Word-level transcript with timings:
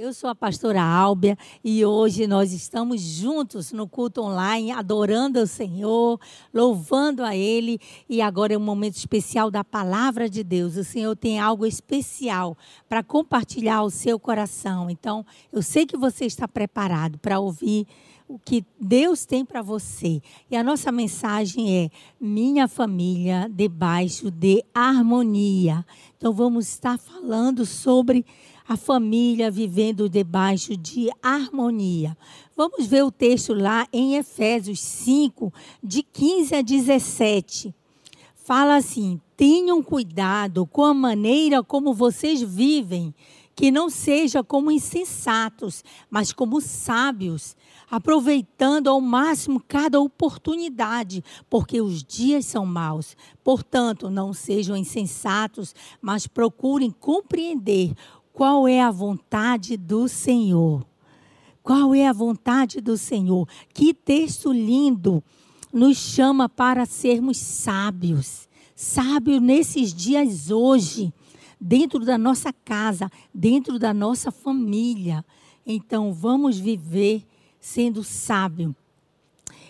Eu 0.00 0.12
sou 0.12 0.30
a 0.30 0.34
pastora 0.34 0.80
Álbia 0.80 1.36
e 1.64 1.84
hoje 1.84 2.28
nós 2.28 2.52
estamos 2.52 3.00
juntos 3.00 3.72
no 3.72 3.88
culto 3.88 4.22
online, 4.22 4.70
adorando 4.70 5.40
o 5.40 5.46
Senhor, 5.46 6.20
louvando 6.54 7.24
a 7.24 7.34
Ele. 7.34 7.80
E 8.08 8.22
agora 8.22 8.54
é 8.54 8.56
um 8.56 8.60
momento 8.60 8.94
especial 8.94 9.50
da 9.50 9.64
palavra 9.64 10.30
de 10.30 10.44
Deus. 10.44 10.76
O 10.76 10.84
Senhor 10.84 11.16
tem 11.16 11.40
algo 11.40 11.66
especial 11.66 12.56
para 12.88 13.02
compartilhar 13.02 13.78
ao 13.78 13.90
seu 13.90 14.20
coração. 14.20 14.88
Então, 14.88 15.26
eu 15.52 15.62
sei 15.62 15.84
que 15.84 15.96
você 15.96 16.26
está 16.26 16.46
preparado 16.46 17.18
para 17.18 17.40
ouvir 17.40 17.84
o 18.28 18.38
que 18.38 18.64
Deus 18.80 19.26
tem 19.26 19.44
para 19.44 19.62
você. 19.62 20.22
E 20.48 20.56
a 20.56 20.62
nossa 20.62 20.92
mensagem 20.92 21.76
é: 21.76 21.90
Minha 22.20 22.68
família 22.68 23.50
debaixo 23.52 24.30
de 24.30 24.62
harmonia. 24.72 25.84
Então, 26.16 26.32
vamos 26.32 26.68
estar 26.68 26.98
falando 26.98 27.66
sobre 27.66 28.24
a 28.68 28.76
família 28.76 29.50
vivendo 29.50 30.10
debaixo 30.10 30.76
de 30.76 31.08
harmonia. 31.22 32.14
Vamos 32.54 32.86
ver 32.86 33.02
o 33.02 33.10
texto 33.10 33.54
lá 33.54 33.88
em 33.90 34.16
Efésios 34.16 34.80
5, 34.80 35.50
de 35.82 36.02
15 36.02 36.54
a 36.54 36.60
17. 36.60 37.74
Fala 38.34 38.76
assim: 38.76 39.18
tenham 39.36 39.82
cuidado 39.82 40.66
com 40.66 40.84
a 40.84 40.92
maneira 40.92 41.62
como 41.62 41.94
vocês 41.94 42.42
vivem, 42.42 43.14
que 43.56 43.70
não 43.70 43.88
seja 43.88 44.44
como 44.44 44.70
insensatos, 44.70 45.82
mas 46.10 46.32
como 46.32 46.60
sábios, 46.60 47.56
aproveitando 47.90 48.88
ao 48.88 49.00
máximo 49.00 49.62
cada 49.66 49.98
oportunidade, 49.98 51.24
porque 51.48 51.80
os 51.80 52.04
dias 52.04 52.46
são 52.46 52.66
maus. 52.66 53.16
Portanto, 53.42 54.10
não 54.10 54.32
sejam 54.32 54.76
insensatos, 54.76 55.74
mas 56.00 56.26
procurem 56.26 56.90
compreender 56.90 57.94
qual 58.38 58.68
é 58.68 58.80
a 58.80 58.92
vontade 58.92 59.76
do 59.76 60.06
Senhor. 60.06 60.86
Qual 61.60 61.92
é 61.92 62.06
a 62.06 62.12
vontade 62.12 62.80
do 62.80 62.96
Senhor? 62.96 63.48
Que 63.74 63.92
texto 63.92 64.52
lindo 64.52 65.24
nos 65.72 65.96
chama 65.96 66.48
para 66.48 66.86
sermos 66.86 67.36
sábios. 67.36 68.48
Sábios 68.76 69.42
nesses 69.42 69.92
dias 69.92 70.52
hoje, 70.52 71.12
dentro 71.60 72.04
da 72.04 72.16
nossa 72.16 72.52
casa, 72.52 73.10
dentro 73.34 73.76
da 73.76 73.92
nossa 73.92 74.30
família. 74.30 75.24
Então, 75.66 76.12
vamos 76.12 76.60
viver 76.60 77.26
sendo 77.58 78.04
sábio. 78.04 78.72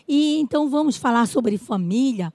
E 0.07 0.39
então 0.41 0.69
vamos 0.69 0.99
falar 0.99 1.27
sobre 1.27 1.57
família. 1.57 2.31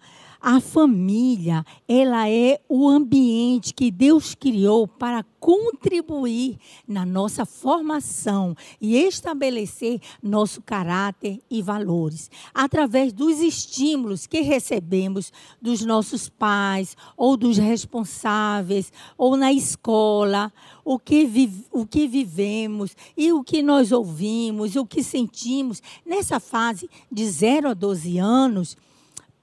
A 0.46 0.60
família, 0.60 1.66
ela 1.88 2.30
é 2.30 2.60
o 2.68 2.90
ambiente 2.90 3.74
que 3.74 3.90
Deus 3.90 4.36
criou 4.36 4.86
para 4.86 5.24
contribuir 5.40 6.58
na 6.86 7.06
nossa 7.06 7.46
formação 7.46 8.54
e 8.82 8.98
estabelecer 8.98 10.02
nosso 10.22 10.62
caráter 10.62 11.40
e 11.50 11.62
valores, 11.62 12.30
através 12.54 13.14
dos 13.14 13.40
estímulos 13.40 14.28
que 14.28 14.42
recebemos 14.42 15.32
dos 15.62 15.86
nossos 15.86 16.28
pais 16.28 16.98
ou 17.16 17.38
dos 17.38 17.58
responsáveis 17.58 18.92
ou 19.18 19.38
na 19.38 19.54
escola, 19.54 20.52
o 20.84 21.00
que, 21.00 21.26
o 21.72 21.86
que 21.86 22.06
vivemos 22.06 22.98
e 23.16 23.32
o 23.32 23.46
que 23.46 23.64
nós 23.64 23.94
ouvimos, 23.94 24.76
o 24.76 24.86
que 24.86 25.02
sentimos 25.02 25.82
nessa 26.06 26.38
fase 26.38 26.90
de 27.10 27.26
0 27.26 27.70
a 27.70 27.74
12 27.74 28.18
anos 28.18 28.76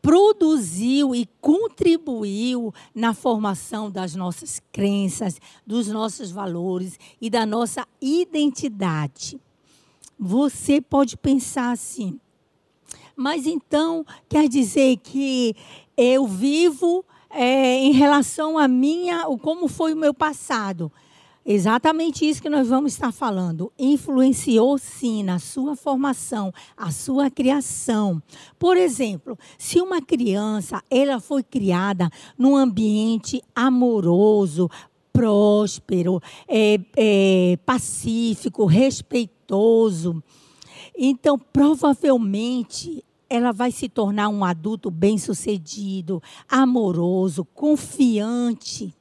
produziu 0.02 1.14
e 1.14 1.28
contribuiu 1.40 2.72
na 2.94 3.12
formação 3.12 3.90
das 3.90 4.14
nossas 4.14 4.60
crenças, 4.72 5.40
dos 5.66 5.88
nossos 5.88 6.30
valores 6.30 6.98
e 7.20 7.28
da 7.28 7.44
nossa 7.44 7.86
identidade. 8.00 9.40
Você 10.18 10.80
pode 10.80 11.16
pensar 11.16 11.70
assim, 11.70 12.18
mas 13.16 13.46
então 13.46 14.04
quer 14.28 14.48
dizer 14.48 14.98
que 14.98 15.54
eu 15.96 16.26
vivo 16.26 17.04
é, 17.28 17.76
em 17.76 17.92
relação 17.92 18.58
a 18.58 18.66
minha, 18.66 19.24
como 19.40 19.68
foi 19.68 19.94
o 19.94 19.96
meu 19.96 20.12
passado. 20.12 20.90
Exatamente 21.52 22.24
isso 22.24 22.40
que 22.40 22.48
nós 22.48 22.68
vamos 22.68 22.92
estar 22.92 23.10
falando. 23.10 23.72
Influenciou 23.76 24.78
sim 24.78 25.24
na 25.24 25.40
sua 25.40 25.74
formação, 25.74 26.54
a 26.76 26.92
sua 26.92 27.28
criação. 27.28 28.22
Por 28.56 28.76
exemplo, 28.76 29.36
se 29.58 29.80
uma 29.80 30.00
criança 30.00 30.80
ela 30.88 31.18
foi 31.18 31.42
criada 31.42 32.08
num 32.38 32.54
ambiente 32.56 33.42
amoroso, 33.52 34.70
próspero, 35.12 36.22
é, 36.46 36.78
é, 36.96 37.58
pacífico, 37.66 38.64
respeitoso, 38.64 40.22
então 40.96 41.36
provavelmente 41.36 43.04
ela 43.28 43.50
vai 43.50 43.72
se 43.72 43.88
tornar 43.88 44.28
um 44.28 44.44
adulto 44.44 44.88
bem-sucedido, 44.88 46.22
amoroso, 46.48 47.44
confiante. 47.44 48.94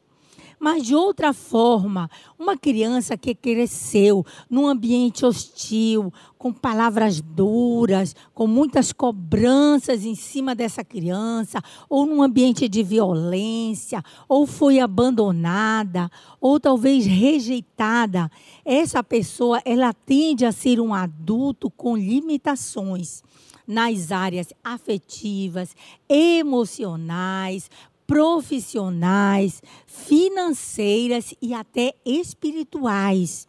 Mas 0.60 0.84
de 0.84 0.94
outra 0.94 1.32
forma, 1.32 2.10
uma 2.38 2.58
criança 2.58 3.16
que 3.16 3.34
cresceu 3.34 4.26
num 4.50 4.68
ambiente 4.68 5.26
hostil, 5.26 6.14
com 6.38 6.52
palavras 6.52 7.22
duras, 7.22 8.14
com 8.34 8.46
muitas 8.46 8.92
cobranças 8.92 10.04
em 10.04 10.16
cima 10.16 10.54
dessa 10.54 10.84
criança, 10.84 11.62
ou 11.90 12.06
num 12.06 12.22
ambiente 12.22 12.68
de 12.68 12.84
violência, 12.84 14.04
ou 14.28 14.46
foi 14.46 14.80
abandonada, 14.80 16.12
ou 16.42 16.60
talvez 16.60 17.06
rejeitada, 17.06 18.30
essa 18.66 19.02
pessoa 19.02 19.62
ela 19.64 19.94
tende 19.94 20.46
a 20.46 20.52
ser 20.52 20.82
um 20.82 20.94
adulto 20.94 21.70
com 21.70 21.96
limitações 21.96 23.24
nas 23.70 24.12
áreas 24.12 24.52
afetivas, 24.64 25.76
emocionais, 26.10 27.70
profissionais, 28.10 29.62
financeiras 29.86 31.32
e 31.40 31.54
até 31.54 31.94
espirituais. 32.04 33.48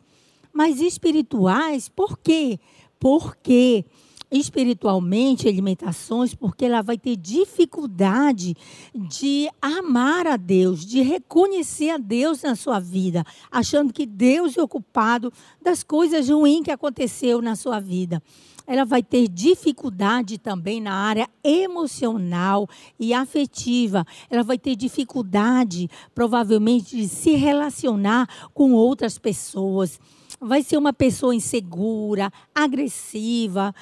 Mas 0.52 0.82
espirituais, 0.82 1.88
por 1.88 2.18
quê? 2.18 2.60
Porque 2.98 3.86
espiritualmente 4.30 5.48
alimentações, 5.48 6.34
porque 6.34 6.66
ela 6.66 6.82
vai 6.82 6.98
ter 6.98 7.16
dificuldade 7.16 8.54
de 8.94 9.48
amar 9.62 10.26
a 10.26 10.36
Deus, 10.36 10.84
de 10.84 11.00
reconhecer 11.00 11.88
a 11.88 11.96
Deus 11.96 12.42
na 12.42 12.54
sua 12.54 12.78
vida, 12.78 13.24
achando 13.50 13.94
que 13.94 14.04
Deus 14.04 14.58
é 14.58 14.62
ocupado 14.62 15.32
das 15.60 15.82
coisas 15.82 16.28
ruins 16.28 16.64
que 16.64 16.70
aconteceu 16.70 17.40
na 17.40 17.56
sua 17.56 17.80
vida 17.80 18.22
ela 18.70 18.84
vai 18.84 19.02
ter 19.02 19.26
dificuldade 19.26 20.38
também 20.38 20.80
na 20.80 20.94
área 20.94 21.28
emocional 21.42 22.68
e 23.00 23.12
afetiva. 23.12 24.06
Ela 24.30 24.44
vai 24.44 24.56
ter 24.56 24.76
dificuldade, 24.76 25.90
provavelmente, 26.14 26.96
de 26.96 27.08
se 27.08 27.34
relacionar 27.34 28.28
com 28.54 28.72
outras 28.72 29.18
pessoas. 29.18 29.98
Vai 30.40 30.62
ser 30.62 30.76
uma 30.76 30.92
pessoa 30.92 31.34
insegura, 31.34 32.32
agressiva, 32.54 33.74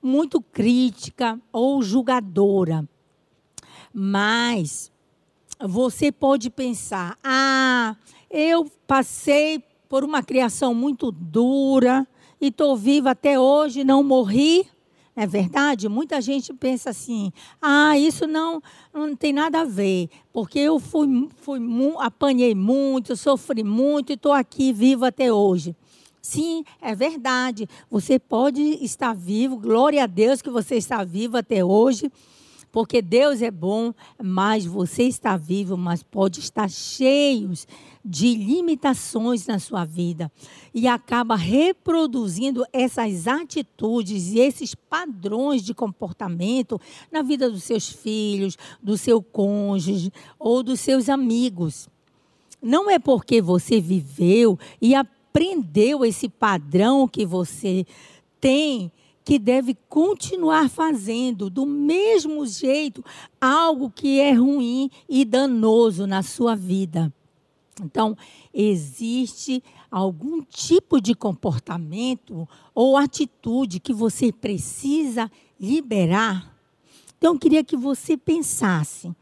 muito 0.00 0.40
crítica 0.40 1.40
ou 1.52 1.82
julgadora. 1.82 2.88
Mas 3.92 4.92
você 5.58 6.12
pode 6.12 6.50
pensar: 6.50 7.18
ah, 7.24 7.96
eu 8.30 8.70
passei 8.86 9.60
por 9.88 10.04
uma 10.04 10.22
criação 10.22 10.72
muito 10.72 11.10
dura 11.10 12.06
e 12.40 12.48
estou 12.48 12.76
viva 12.76 13.10
até 13.10 13.38
hoje, 13.38 13.84
não 13.84 14.02
morri. 14.02 14.66
É 15.14 15.26
verdade? 15.26 15.88
Muita 15.88 16.20
gente 16.20 16.52
pensa 16.52 16.90
assim: 16.90 17.32
ah, 17.60 17.98
isso 17.98 18.26
não, 18.26 18.62
não 18.92 19.16
tem 19.16 19.32
nada 19.32 19.62
a 19.62 19.64
ver, 19.64 20.10
porque 20.30 20.58
eu 20.58 20.78
fui, 20.78 21.28
fui 21.36 21.58
apanhei 21.98 22.54
muito, 22.54 23.16
sofri 23.16 23.64
muito 23.64 24.10
e 24.10 24.14
estou 24.14 24.32
aqui 24.32 24.74
viva 24.74 25.08
até 25.08 25.32
hoje. 25.32 25.74
Sim, 26.20 26.64
é 26.82 26.94
verdade. 26.94 27.68
Você 27.90 28.18
pode 28.18 28.60
estar 28.84 29.14
vivo, 29.14 29.56
glória 29.56 30.02
a 30.02 30.06
Deus 30.06 30.42
que 30.42 30.50
você 30.50 30.74
está 30.74 31.02
vivo 31.02 31.38
até 31.38 31.64
hoje 31.64 32.10
porque 32.76 33.00
Deus 33.00 33.40
é 33.40 33.50
bom, 33.50 33.94
mas 34.22 34.66
você 34.66 35.04
está 35.04 35.34
vivo, 35.34 35.78
mas 35.78 36.02
pode 36.02 36.40
estar 36.40 36.68
cheios 36.68 37.66
de 38.04 38.34
limitações 38.34 39.46
na 39.46 39.58
sua 39.58 39.86
vida 39.86 40.30
e 40.74 40.86
acaba 40.86 41.36
reproduzindo 41.36 42.66
essas 42.74 43.26
atitudes 43.26 44.34
e 44.34 44.40
esses 44.40 44.74
padrões 44.74 45.62
de 45.62 45.72
comportamento 45.72 46.78
na 47.10 47.22
vida 47.22 47.50
dos 47.50 47.64
seus 47.64 47.88
filhos, 47.88 48.58
do 48.82 48.98
seu 48.98 49.22
cônjuge 49.22 50.12
ou 50.38 50.62
dos 50.62 50.78
seus 50.78 51.08
amigos. 51.08 51.88
Não 52.60 52.90
é 52.90 52.98
porque 52.98 53.40
você 53.40 53.80
viveu 53.80 54.58
e 54.82 54.94
aprendeu 54.94 56.04
esse 56.04 56.28
padrão 56.28 57.08
que 57.08 57.24
você 57.24 57.86
tem 58.38 58.92
que 59.26 59.40
deve 59.40 59.76
continuar 59.88 60.70
fazendo 60.70 61.50
do 61.50 61.66
mesmo 61.66 62.46
jeito 62.46 63.04
algo 63.40 63.90
que 63.90 64.20
é 64.20 64.32
ruim 64.32 64.88
e 65.08 65.24
danoso 65.24 66.06
na 66.06 66.22
sua 66.22 66.54
vida. 66.54 67.12
Então, 67.82 68.16
existe 68.54 69.64
algum 69.90 70.40
tipo 70.42 71.00
de 71.00 71.12
comportamento 71.12 72.48
ou 72.72 72.96
atitude 72.96 73.80
que 73.80 73.92
você 73.92 74.30
precisa 74.30 75.28
liberar? 75.58 76.56
Então, 77.18 77.34
eu 77.34 77.38
queria 77.40 77.64
que 77.64 77.76
você 77.76 78.16
pensasse. 78.16 79.12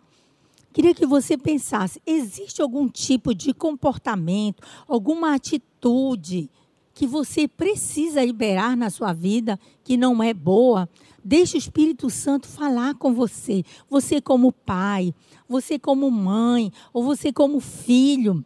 Queria 0.71 0.95
que 0.95 1.07
você 1.07 1.39
pensasse: 1.39 1.99
existe 2.07 2.61
algum 2.61 2.91
tipo 2.91 3.35
de 3.35 3.55
comportamento, 3.55 4.63
alguma 4.87 5.35
atitude 5.35 6.51
que 6.95 7.07
você 7.07 7.49
precisa 7.49 8.25
liberar 8.25 8.77
na 8.77 8.89
sua 8.89 9.13
vida 9.13 9.59
que 9.83 9.97
não 9.97 10.23
é 10.23 10.33
boa? 10.33 10.89
Deixe 11.23 11.57
o 11.57 11.59
Espírito 11.59 12.09
Santo 12.09 12.47
falar 12.47 12.95
com 12.95 13.13
você. 13.13 13.65
Você, 13.91 14.21
como 14.21 14.53
pai, 14.53 15.15
você, 15.49 15.79
como 15.79 16.11
mãe, 16.11 16.73
ou 16.93 17.03
você, 17.03 17.33
como 17.33 17.61
filho, 17.61 18.45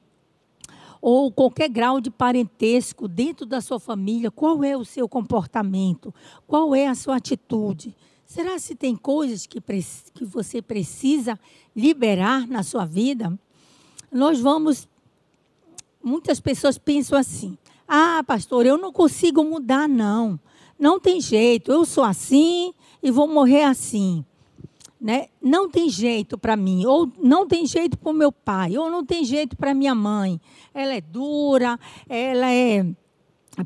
ou 1.00 1.30
qualquer 1.30 1.68
grau 1.68 2.00
de 2.00 2.10
parentesco 2.10 3.06
dentro 3.06 3.46
da 3.46 3.60
sua 3.60 3.78
família, 3.78 4.30
qual 4.30 4.64
é 4.64 4.76
o 4.76 4.84
seu 4.84 5.08
comportamento? 5.08 6.14
Qual 6.46 6.74
é 6.74 6.86
a 6.86 6.94
sua 6.94 7.16
atitude? 7.16 7.94
Será 8.24 8.58
se 8.58 8.74
tem 8.74 8.94
coisas 8.94 9.46
que, 9.46 9.60
que 9.60 10.24
você 10.24 10.60
precisa 10.60 11.38
liberar 11.74 12.46
na 12.46 12.62
sua 12.62 12.84
vida? 12.84 13.38
Nós 14.10 14.40
vamos. 14.40 14.88
Muitas 16.02 16.38
pessoas 16.40 16.78
pensam 16.78 17.18
assim: 17.18 17.56
ah, 17.88 18.22
pastor, 18.26 18.66
eu 18.66 18.76
não 18.76 18.92
consigo 18.92 19.42
mudar, 19.42 19.88
não. 19.88 20.38
Não 20.78 21.00
tem 21.00 21.20
jeito, 21.20 21.72
eu 21.72 21.86
sou 21.86 22.04
assim 22.04 22.74
e 23.02 23.10
vou 23.10 23.26
morrer 23.26 23.64
assim. 23.64 24.24
Né? 25.00 25.28
Não 25.40 25.70
tem 25.70 25.88
jeito 25.88 26.36
para 26.36 26.56
mim, 26.56 26.84
ou 26.84 27.10
não 27.18 27.46
tem 27.46 27.64
jeito 27.64 27.96
para 27.96 28.10
o 28.10 28.14
meu 28.14 28.30
pai, 28.30 28.76
ou 28.76 28.90
não 28.90 29.04
tem 29.04 29.24
jeito 29.24 29.56
para 29.56 29.72
minha 29.72 29.94
mãe. 29.94 30.40
Ela 30.74 30.94
é 30.94 31.00
dura, 31.00 31.78
ela 32.08 32.52
é 32.52 32.84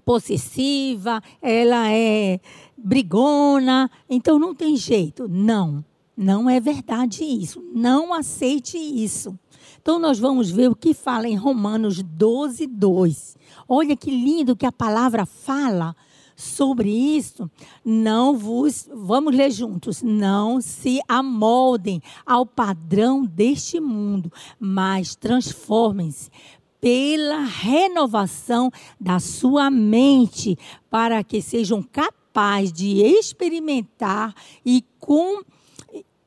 possessiva, 0.05 1.23
ela 1.41 1.91
é 1.91 2.39
brigona, 2.77 3.91
então 4.09 4.39
não 4.39 4.55
tem 4.55 4.77
jeito. 4.77 5.27
Não, 5.29 5.85
não 6.17 6.49
é 6.49 6.61
verdade 6.61 7.25
isso. 7.25 7.63
Não 7.75 8.15
aceite 8.15 8.77
isso. 8.79 9.39
Então 9.83 9.99
nós 9.99 10.17
vamos 10.17 10.49
ver 10.49 10.71
o 10.71 10.77
que 10.77 10.95
fala 10.95 11.29
em 11.29 11.35
Romanos 11.35 12.01
12, 12.01 12.69
2. 12.69 13.37
Olha 13.69 13.97
que 13.97 14.13
lindo 14.13 14.55
que 14.55 14.65
a 14.65 14.71
palavra 14.71 15.27
fala 15.27 15.97
sobre 16.37 16.89
isso, 16.89 17.51
não 17.85 18.39
vos, 18.39 18.89
vamos 18.93 19.35
ler 19.35 19.51
juntos, 19.51 20.01
não 20.01 20.61
se 20.61 21.01
amoldem 21.09 22.01
ao 22.25 22.47
padrão 22.47 23.25
deste 23.25 23.81
mundo, 23.81 24.33
mas 24.59 25.17
transformem-se 25.17 26.31
pela 26.81 27.45
renovação 27.45 28.71
da 29.01 29.19
sua 29.19 29.69
mente, 29.69 30.57
para 30.89 31.25
que 31.25 31.43
sejam 31.43 31.83
capazes 31.83 32.73
de 32.73 33.03
experimentar 33.03 34.33
e 34.65 34.85
com 34.99 35.43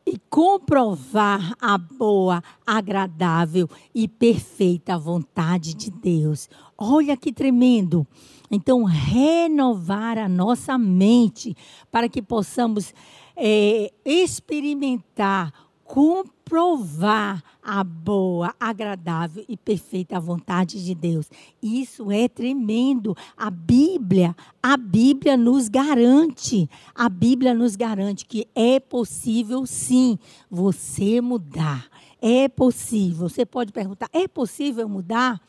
e 0.06 0.19
comprovar 0.30 1.56
a 1.60 1.78
boa, 1.78 2.44
agradável 2.66 3.68
e 3.94 4.07
perfeita 4.07 4.98
vontade 4.98 5.74
de 5.74 5.90
Deus. 5.90 6.48
Olha 6.78 7.18
que 7.18 7.34
tremendo. 7.34 8.06
Então, 8.52 8.84
renovar 8.84 10.18
a 10.18 10.30
nossa 10.30 10.78
mente 10.78 11.57
para 11.92 12.07
que 12.07 12.22
possamos 12.22 12.94
é, 13.36 13.92
experimentar, 14.06 15.52
comprovar 15.86 17.44
a 17.64 17.84
boa, 17.84 18.54
agradável 18.60 19.46
e 19.48 19.56
perfeita 19.56 20.20
vontade 20.20 20.84
de 20.84 20.96
Deus. 20.96 21.30
Isso 21.62 22.12
é 22.12 22.28
tremendo. 22.28 23.16
A 23.38 23.52
Bíblia, 23.52 24.36
a 24.62 24.76
Bíblia 24.76 25.38
nos 25.38 25.70
garante, 25.70 26.68
a 26.94 27.08
Bíblia 27.08 27.54
nos 27.54 27.76
garante 27.76 28.26
que 28.26 28.48
é 28.56 28.80
possível 28.80 29.66
sim 29.66 30.18
você 30.50 31.22
mudar. 31.22 31.88
É 32.20 32.48
possível. 32.50 33.30
Você 33.30 33.46
pode 33.46 33.72
perguntar: 33.72 34.10
é 34.12 34.28
possível 34.28 34.90
mudar? 34.90 35.40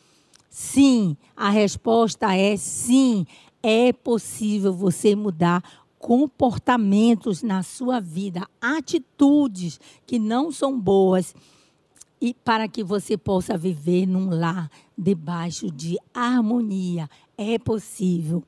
Sim, 0.50 1.16
a 1.34 1.48
resposta 1.48 2.34
é 2.34 2.56
sim. 2.56 3.26
É 3.62 3.92
possível 3.92 4.72
você 4.72 5.16
mudar 5.16 5.62
comportamentos 5.98 7.42
na 7.42 7.62
sua 7.62 8.00
vida, 8.00 8.46
atitudes 8.60 9.80
que 10.06 10.18
não 10.18 10.52
são 10.52 10.78
boas 10.78 11.34
e 12.20 12.32
para 12.32 12.68
que 12.68 12.82
você 12.82 13.16
possa 13.16 13.56
viver 13.56 14.06
num 14.06 14.30
lar 14.30 14.70
debaixo 14.96 15.70
de 15.70 15.96
harmonia. 16.14 17.08
É 17.36 17.58
possível 17.58 18.42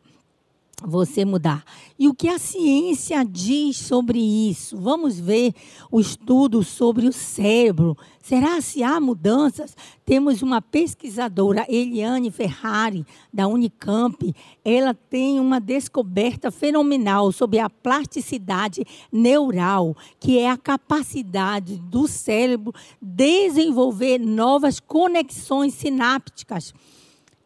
você 0.85 1.25
mudar. 1.25 1.65
E 1.99 2.09
o 2.09 2.15
que 2.15 2.29
a 2.29 2.39
ciência 2.39 3.25
diz 3.25 3.77
sobre 3.77 4.19
isso? 4.19 4.77
Vamos 4.77 5.19
ver 5.19 5.53
o 5.91 5.99
estudo 5.99 6.63
sobre 6.63 7.07
o 7.07 7.13
cérebro. 7.13 7.97
Será 8.23 8.61
se 8.61 8.83
há 8.83 9.01
mudanças? 9.01 9.77
Temos 10.05 10.43
uma 10.43 10.63
pesquisadora, 10.63 11.67
Eliane 11.69 12.31
Ferrari, 12.31 13.05
da 13.33 13.49
Unicamp. 13.49 14.35
Ela 14.65 14.95
tem 14.95 15.41
uma 15.41 15.61
descoberta 15.61 16.51
fenomenal 16.51 17.33
sobre 17.33 17.59
a 17.59 17.69
plasticidade 17.69 18.85
neural, 19.11 19.97
que 20.21 20.39
é 20.39 20.49
a 20.49 20.57
capacidade 20.57 21.77
do 21.77 22.07
cérebro 22.07 22.73
desenvolver 23.03 24.19
novas 24.19 24.79
conexões 24.79 25.75
sinápticas 25.75 26.73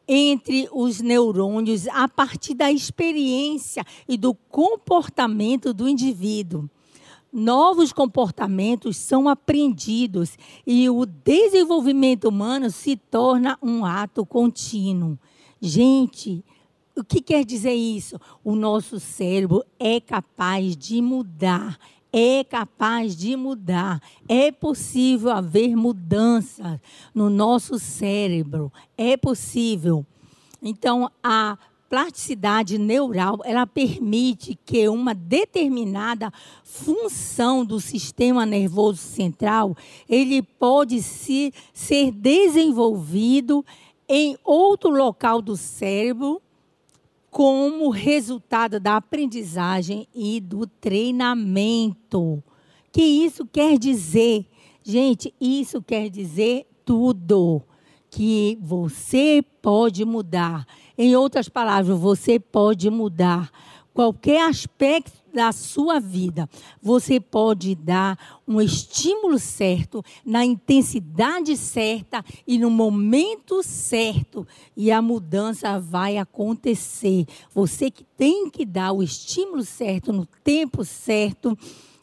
entre 0.07 0.69
os 0.73 1.01
neurônios 1.01 1.87
a 1.89 2.09
partir 2.09 2.55
da 2.55 2.71
experiência 2.71 3.85
e 4.09 4.17
do 4.17 4.35
comportamento 4.35 5.73
do 5.73 5.89
indivíduo. 5.89 6.69
Novos 7.33 7.95
comportamentos 7.95 8.99
são 8.99 9.27
aprendidos 9.27 10.37
e 10.67 10.91
o 10.91 11.07
desenvolvimento 11.07 12.29
humano 12.29 12.71
se 12.71 12.95
torna 12.95 13.59
um 13.63 13.87
ato 13.87 14.27
contínuo. 14.27 15.19
Gente, 15.59 16.45
o 16.95 17.03
que 17.03 17.23
quer 17.23 17.43
dizer 17.43 17.73
isso? 17.73 18.21
O 18.45 18.55
nosso 18.55 19.01
cérebro 19.01 19.65
é 19.79 19.99
capaz 19.99 20.77
de 20.77 21.01
mudar, 21.01 21.79
é 22.13 22.45
capaz 22.45 23.17
de 23.17 23.35
mudar. 23.37 24.01
É 24.29 24.53
possível 24.53 25.31
haver 25.31 25.75
mudança 25.75 26.81
no 27.15 27.31
nosso 27.31 27.79
cérebro. 27.79 28.71
É 28.97 29.17
possível. 29.17 30.05
Então, 30.63 31.11
a 31.23 31.59
plasticidade 31.89 32.79
neural, 32.79 33.41
ela 33.45 33.67
permite 33.67 34.59
que 34.65 34.89
uma 34.89 35.15
determinada 35.15 36.33
função 36.63 37.67
do 37.67 37.79
sistema 37.81 38.47
nervoso 38.47 38.99
central, 38.99 39.77
ele 40.09 40.43
pode 40.43 41.03
se, 41.03 41.53
ser 41.75 42.11
desenvolvido 42.11 43.65
em 44.09 44.39
outro 44.43 44.89
local 44.91 45.43
do 45.43 45.55
cérebro 45.55 46.41
como 47.33 47.89
resultado 47.89 48.79
da 48.79 48.97
aprendizagem 48.97 50.07
e 50.15 50.39
do 50.39 50.67
treinamento. 50.67 52.45
Que 52.93 53.01
isso 53.03 53.47
quer 53.47 53.79
dizer? 53.79 54.47
Gente, 54.85 55.35
isso 55.41 55.81
quer 55.81 56.11
dizer 56.11 56.67
tudo. 56.85 57.63
Que 58.11 58.59
você 58.61 59.43
pode 59.63 60.05
mudar. 60.05 60.67
Em 60.97 61.17
outras 61.17 61.49
palavras, 61.49 61.99
você 61.99 62.39
pode 62.39 62.91
mudar 62.91 63.51
qualquer 63.95 64.47
aspecto 64.47 65.22
da 65.33 65.51
sua 65.53 65.99
vida, 65.99 66.49
você 66.81 67.19
pode 67.19 67.75
dar 67.75 68.19
um 68.47 68.61
estímulo 68.61 69.39
certo, 69.39 70.05
na 70.25 70.45
intensidade 70.45 71.57
certa 71.57 72.25
e 72.47 72.59
no 72.59 72.71
momento 72.71 73.63
certo, 73.63 74.47
e 74.77 74.93
a 74.93 75.01
mudança 75.01 75.81
vai 75.81 76.19
acontecer. 76.19 77.27
Você 77.55 77.91
que 77.91 78.05
tem 78.17 78.51
que 78.51 78.65
dar 78.67 78.93
o 78.93 79.03
estímulo 79.03 79.65
certo 79.65 80.13
no 80.13 80.27
tempo 80.45 80.85
certo 80.85 81.57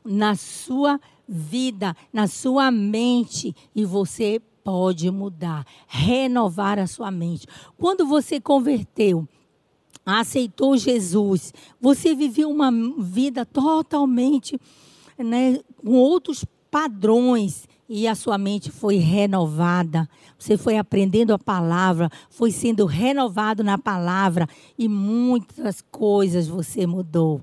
na 0.04 0.36
sua 0.36 1.00
vida, 1.28 1.96
na 2.12 2.28
sua 2.28 2.72
mente, 2.72 3.56
e 3.76 3.86
você 3.86 4.42
pode 4.64 5.10
mudar, 5.12 5.66
renovar 5.88 6.80
a 6.80 6.88
sua 6.88 7.12
mente. 7.12 7.48
Quando 7.78 8.06
você 8.06 8.40
converteu, 8.40 9.28
aceitou 10.06 10.77
Jesus, 10.77 11.53
você 11.79 12.15
viveu 12.15 12.50
uma 12.50 12.72
vida 12.98 13.46
totalmente 13.46 14.60
né, 15.18 15.60
com 15.77 15.94
outros 15.94 16.46
padrões 16.72 17.68
e 17.88 18.08
a 18.08 18.15
sua 18.15 18.38
mente 18.38 18.72
foi 18.72 18.98
renovada. 18.98 20.08
Você 20.38 20.58
foi 20.58 20.77
aprendendo 20.77 21.34
a 21.34 21.39
palavra, 21.39 22.10
foi 22.29 22.51
sendo 22.51 22.86
renovado 22.86 23.63
na 23.63 23.77
palavra 23.77 24.48
e 24.77 24.88
muitas 24.88 25.82
coisas 25.91 26.48
você 26.48 26.86
mudou. 26.86 27.41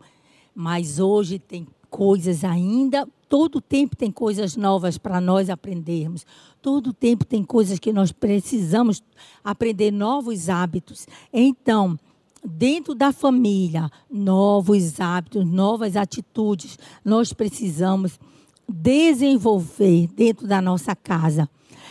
Mas 0.54 0.98
hoje 0.98 1.38
tem 1.38 1.66
coisas 1.90 2.44
ainda 2.44 3.06
Todo 3.28 3.60
tempo 3.60 3.96
tem 3.96 4.10
coisas 4.10 4.56
novas 4.56 4.98
para 4.98 5.20
nós 5.20 5.50
aprendermos. 5.50 6.24
Todo 6.62 6.92
tempo 6.92 7.24
tem 7.24 7.42
coisas 7.42 7.78
que 7.78 7.92
nós 7.92 8.12
precisamos 8.12 9.02
aprender 9.42 9.90
novos 9.90 10.48
hábitos. 10.48 11.08
Então, 11.32 11.98
dentro 12.46 12.94
da 12.94 13.12
família, 13.12 13.90
novos 14.08 15.00
hábitos, 15.00 15.44
novas 15.44 15.96
atitudes, 15.96 16.78
nós 17.04 17.32
precisamos 17.32 18.20
desenvolver 18.68 20.06
dentro 20.08 20.46
da 20.46 20.62
nossa 20.62 20.94
casa. 20.94 21.48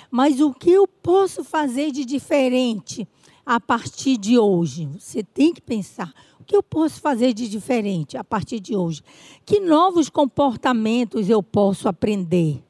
Mas 0.09 0.39
o 0.39 0.53
que 0.53 0.71
eu 0.71 0.87
posso 0.87 1.43
fazer 1.43 1.91
de 1.91 2.05
diferente 2.05 3.07
a 3.45 3.59
partir 3.59 4.17
de 4.17 4.39
hoje? 4.39 4.87
Você 4.97 5.23
tem 5.23 5.53
que 5.53 5.61
pensar. 5.61 6.13
O 6.39 6.43
que 6.45 6.55
eu 6.55 6.63
posso 6.63 7.01
fazer 7.01 7.33
de 7.33 7.49
diferente 7.49 8.17
a 8.17 8.23
partir 8.23 8.59
de 8.59 8.75
hoje? 8.75 9.01
Que 9.45 9.59
novos 9.59 10.09
comportamentos 10.09 11.29
eu 11.29 11.43
posso 11.43 11.89
aprender? 11.89 12.63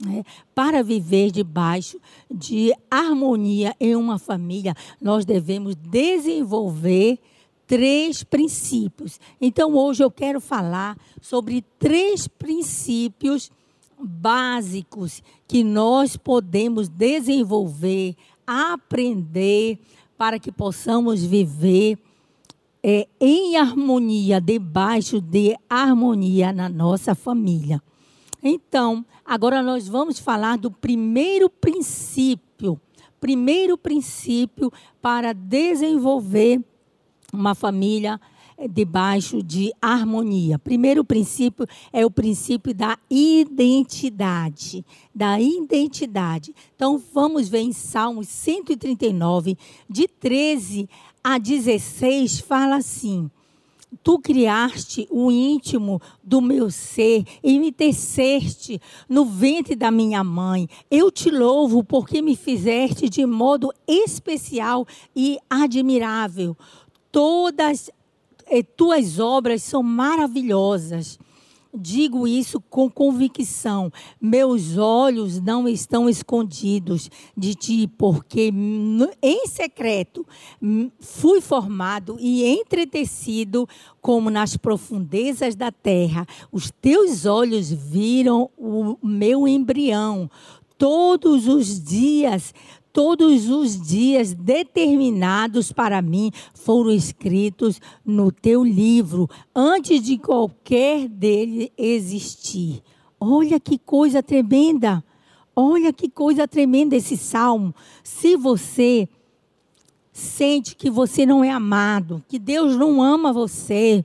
Né? 0.00 0.22
Para 0.54 0.82
viver 0.82 1.30
debaixo 1.30 1.98
de 2.30 2.72
harmonia 2.90 3.74
em 3.80 3.96
uma 3.96 4.18
família, 4.18 4.74
nós 5.00 5.24
devemos 5.24 5.74
desenvolver 5.74 7.18
três 7.72 8.22
princípios. 8.22 9.18
Então, 9.40 9.74
hoje 9.74 10.04
eu 10.04 10.10
quero 10.10 10.42
falar 10.42 10.94
sobre 11.22 11.64
três 11.78 12.28
princípios 12.28 13.50
básicos 13.98 15.22
que 15.48 15.64
nós 15.64 16.14
podemos 16.14 16.90
desenvolver, 16.90 18.14
aprender, 18.46 19.78
para 20.18 20.38
que 20.38 20.52
possamos 20.52 21.24
viver 21.24 21.98
é, 22.82 23.08
em 23.18 23.56
harmonia, 23.56 24.38
debaixo 24.38 25.18
de 25.18 25.56
harmonia 25.66 26.52
na 26.52 26.68
nossa 26.68 27.14
família. 27.14 27.82
Então, 28.42 29.02
agora 29.24 29.62
nós 29.62 29.88
vamos 29.88 30.18
falar 30.18 30.58
do 30.58 30.70
primeiro 30.70 31.48
princípio. 31.48 32.78
Primeiro 33.18 33.78
princípio 33.78 34.70
para 35.00 35.32
desenvolver 35.32 36.62
uma 37.32 37.54
família 37.54 38.20
eh, 38.58 38.68
debaixo 38.68 39.42
de 39.42 39.72
harmonia. 39.80 40.58
Primeiro 40.58 41.02
princípio 41.02 41.66
é 41.92 42.04
o 42.04 42.10
princípio 42.10 42.74
da 42.74 42.98
identidade, 43.10 44.84
da 45.14 45.40
identidade. 45.40 46.54
Então 46.76 47.02
vamos 47.12 47.48
ver 47.48 47.60
em 47.60 47.72
Salmos 47.72 48.28
139, 48.28 49.56
de 49.88 50.06
13 50.06 50.88
a 51.24 51.38
16, 51.38 52.40
fala 52.40 52.76
assim: 52.76 53.30
Tu 54.02 54.18
criaste 54.18 55.06
o 55.10 55.30
íntimo 55.30 56.00
do 56.22 56.40
meu 56.40 56.70
ser 56.70 57.24
e 57.42 57.58
me 57.58 57.70
teceste 57.70 58.80
no 59.08 59.24
ventre 59.24 59.76
da 59.76 59.90
minha 59.90 60.24
mãe. 60.24 60.68
Eu 60.90 61.10
te 61.10 61.30
louvo 61.30 61.84
porque 61.84 62.22
me 62.22 62.34
fizeste 62.34 63.08
de 63.08 63.26
modo 63.26 63.72
especial 63.86 64.86
e 65.14 65.38
admirável. 65.48 66.56
Todas 67.12 67.90
eh, 68.46 68.62
tuas 68.62 69.18
obras 69.18 69.62
são 69.62 69.82
maravilhosas. 69.82 71.18
Digo 71.74 72.28
isso 72.28 72.60
com 72.60 72.90
convicção. 72.90 73.90
Meus 74.20 74.76
olhos 74.76 75.40
não 75.40 75.66
estão 75.66 76.06
escondidos 76.06 77.10
de 77.34 77.54
ti, 77.54 77.90
porque 77.96 78.52
em 79.22 79.46
secreto 79.46 80.26
fui 81.00 81.40
formado 81.40 82.18
e 82.20 82.44
entretecido 82.44 83.66
como 84.02 84.28
nas 84.28 84.54
profundezas 84.54 85.54
da 85.54 85.72
terra. 85.72 86.26
Os 86.50 86.70
teus 86.70 87.24
olhos 87.24 87.70
viram 87.70 88.50
o 88.58 88.98
meu 89.02 89.48
embrião. 89.48 90.30
Todos 90.76 91.48
os 91.48 91.82
dias 91.82 92.52
todos 92.92 93.48
os 93.48 93.80
dias 93.80 94.34
determinados 94.34 95.72
para 95.72 96.02
mim 96.02 96.30
foram 96.54 96.90
escritos 96.90 97.80
no 98.04 98.30
teu 98.30 98.62
livro, 98.62 99.28
antes 99.54 100.02
de 100.02 100.18
qualquer 100.18 101.08
dele 101.08 101.72
existir. 101.76 102.82
Olha 103.18 103.58
que 103.58 103.78
coisa 103.78 104.22
tremenda! 104.22 105.02
Olha 105.54 105.92
que 105.92 106.08
coisa 106.08 106.48
tremenda 106.48 106.96
esse 106.96 107.16
salmo. 107.16 107.74
Se 108.02 108.36
você 108.36 109.06
sente 110.10 110.74
que 110.74 110.90
você 110.90 111.26
não 111.26 111.44
é 111.44 111.50
amado, 111.50 112.24
que 112.26 112.38
Deus 112.38 112.76
não 112.76 113.02
ama 113.02 113.32
você, 113.32 114.04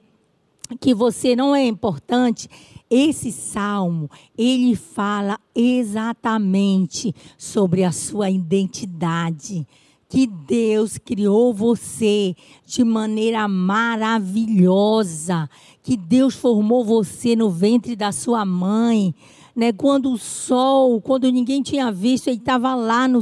que 0.79 0.93
você 0.93 1.35
não 1.35 1.55
é 1.55 1.65
importante, 1.65 2.49
esse 2.89 3.31
salmo, 3.31 4.09
ele 4.37 4.75
fala 4.75 5.39
exatamente 5.55 7.15
sobre 7.37 7.83
a 7.83 7.91
sua 7.91 8.29
identidade. 8.29 9.67
Que 10.09 10.25
Deus 10.25 10.97
criou 10.97 11.53
você 11.53 12.33
de 12.65 12.81
maneira 12.83 13.47
maravilhosa, 13.47 15.49
que 15.83 15.97
Deus 15.97 16.35
formou 16.35 16.85
você 16.85 17.35
no 17.35 17.49
ventre 17.49 17.95
da 17.95 18.13
sua 18.13 18.45
mãe, 18.45 19.13
né? 19.57 19.73
Quando 19.73 20.11
o 20.11 20.19
sol, 20.19 21.01
quando 21.01 21.31
ninguém 21.31 21.63
tinha 21.63 21.91
visto, 21.91 22.27
ele 22.27 22.37
estava 22.37 22.75
lá 22.75 23.07
no, 23.07 23.21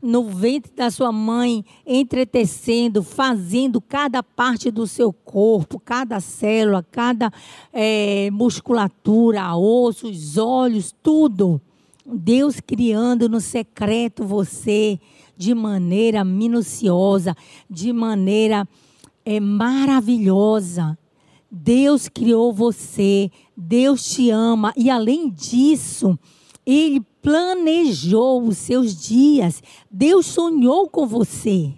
no 0.00 0.22
ventre 0.24 0.72
da 0.74 0.90
sua 0.90 1.12
mãe, 1.12 1.62
entretecendo, 1.86 3.02
fazendo 3.02 3.78
cada 3.78 4.22
parte 4.22 4.70
do 4.70 4.86
seu 4.86 5.12
corpo, 5.12 5.78
cada 5.78 6.18
célula, 6.18 6.82
cada 6.90 7.30
é, 7.74 8.30
musculatura, 8.32 9.54
ossos, 9.54 10.38
olhos, 10.38 10.94
tudo. 11.02 11.60
Deus 12.06 12.58
criando 12.58 13.28
no 13.28 13.38
secreto 13.38 14.24
você 14.24 14.98
de 15.36 15.54
maneira 15.54 16.24
minuciosa, 16.24 17.36
de 17.68 17.92
maneira 17.92 18.66
é, 19.26 19.38
maravilhosa. 19.38 20.98
Deus 21.50 22.08
criou 22.08 22.52
você, 22.52 23.30
Deus 23.56 24.04
te 24.04 24.30
ama 24.30 24.72
e 24.76 24.88
além 24.88 25.28
disso, 25.28 26.16
ele 26.64 27.00
planejou 27.20 28.42
os 28.44 28.58
seus 28.58 28.94
dias. 28.94 29.62
Deus 29.90 30.26
sonhou 30.26 30.88
com 30.88 31.06
você. 31.06 31.72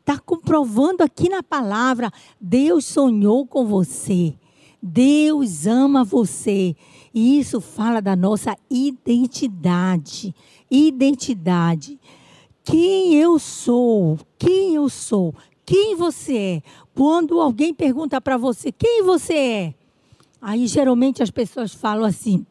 Está 0.00 0.18
comprovando 0.18 1.02
aqui 1.02 1.28
na 1.28 1.42
palavra. 1.42 2.10
Deus 2.40 2.84
sonhou 2.84 3.46
com 3.46 3.66
você. 3.66 4.34
Deus 4.82 5.66
ama 5.66 6.04
você. 6.04 6.76
E 7.12 7.38
isso 7.38 7.60
fala 7.60 8.00
da 8.00 8.14
nossa 8.14 8.56
identidade. 8.70 10.34
Identidade. 10.70 11.98
Quem 12.64 13.14
eu 13.14 13.38
sou? 13.38 14.18
Quem 14.38 14.74
eu 14.74 14.88
sou? 14.88 15.34
Quem 15.68 15.94
você 15.96 16.38
é? 16.38 16.62
Quando 16.94 17.38
alguém 17.38 17.74
pergunta 17.74 18.18
para 18.22 18.38
você, 18.38 18.72
quem 18.72 19.02
você 19.02 19.34
é? 19.34 19.74
Aí 20.40 20.66
geralmente 20.66 21.22
as 21.22 21.30
pessoas 21.30 21.74
falam 21.74 22.06
assim: 22.06 22.46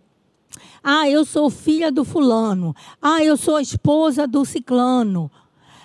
ah, 0.84 1.10
eu 1.10 1.26
sou 1.26 1.50
filha 1.50 1.92
do 1.92 2.06
fulano. 2.06 2.76
Ah, 3.02 3.24
eu 3.24 3.36
sou 3.36 3.60
esposa 3.60 4.28
do 4.28 4.46
ciclano. 4.46 5.32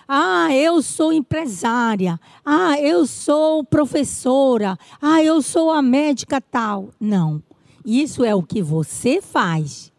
Ah, 0.07 0.55
eu 0.55 0.83
sou 0.83 1.11
empresária. 1.11 2.21
Ah, 2.45 2.79
eu 2.79 3.07
sou 3.07 3.65
professora. 3.65 4.77
Ah, 5.01 5.23
eu 5.23 5.41
sou 5.41 5.71
a 5.71 5.81
médica 5.81 6.39
tal. 6.39 6.91
Não. 7.01 7.43
Isso 7.83 8.27
é 8.27 8.35
o 8.35 8.43
que 8.43 8.61
você 8.61 9.23
faz. 9.23 9.91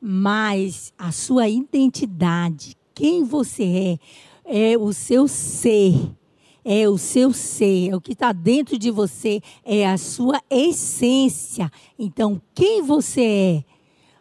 Mas 0.00 0.92
a 0.96 1.10
sua 1.10 1.48
identidade, 1.48 2.76
quem 2.94 3.24
você 3.24 3.98
é, 4.44 4.72
é 4.72 4.78
o 4.78 4.92
seu 4.92 5.26
ser 5.26 6.15
é 6.68 6.88
o 6.88 6.98
seu 6.98 7.32
ser, 7.32 7.90
é 7.90 7.96
o 7.96 8.00
que 8.00 8.12
está 8.12 8.32
dentro 8.32 8.76
de 8.76 8.90
você, 8.90 9.40
é 9.64 9.88
a 9.88 9.96
sua 9.96 10.42
essência. 10.50 11.70
Então, 11.96 12.42
quem 12.52 12.82
você 12.82 13.22
é? 13.22 13.64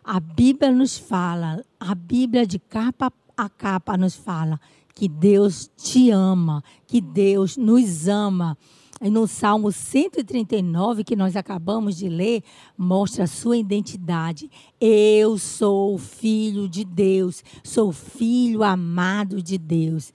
A 0.04 0.20
Bíblia 0.20 0.72
nos 0.72 0.96
fala, 0.96 1.66
a 1.80 1.96
Bíblia 1.96 2.46
de 2.46 2.60
capa 2.60 3.12
a 3.36 3.50
capa 3.50 3.98
nos 3.98 4.16
fala 4.16 4.60
que 4.94 5.10
Deus 5.10 5.70
te 5.76 6.12
ama, 6.12 6.64
que 6.86 7.02
Deus 7.02 7.58
nos 7.58 8.08
ama. 8.08 8.56
E 9.02 9.10
no 9.10 9.28
Salmo 9.28 9.72
139, 9.72 11.04
que 11.04 11.16
nós 11.16 11.36
acabamos 11.36 11.98
de 11.98 12.08
ler, 12.08 12.44
mostra 12.78 13.26
a 13.26 13.28
sua 13.28 13.58
identidade. 13.58 14.50
Eu 14.80 15.38
sou 15.38 15.98
filho 15.98 16.70
de 16.70 16.86
Deus, 16.86 17.44
sou 17.64 17.92
filho 17.92 18.64
amado 18.64 19.42
de 19.42 19.58
Deus. 19.58 20.14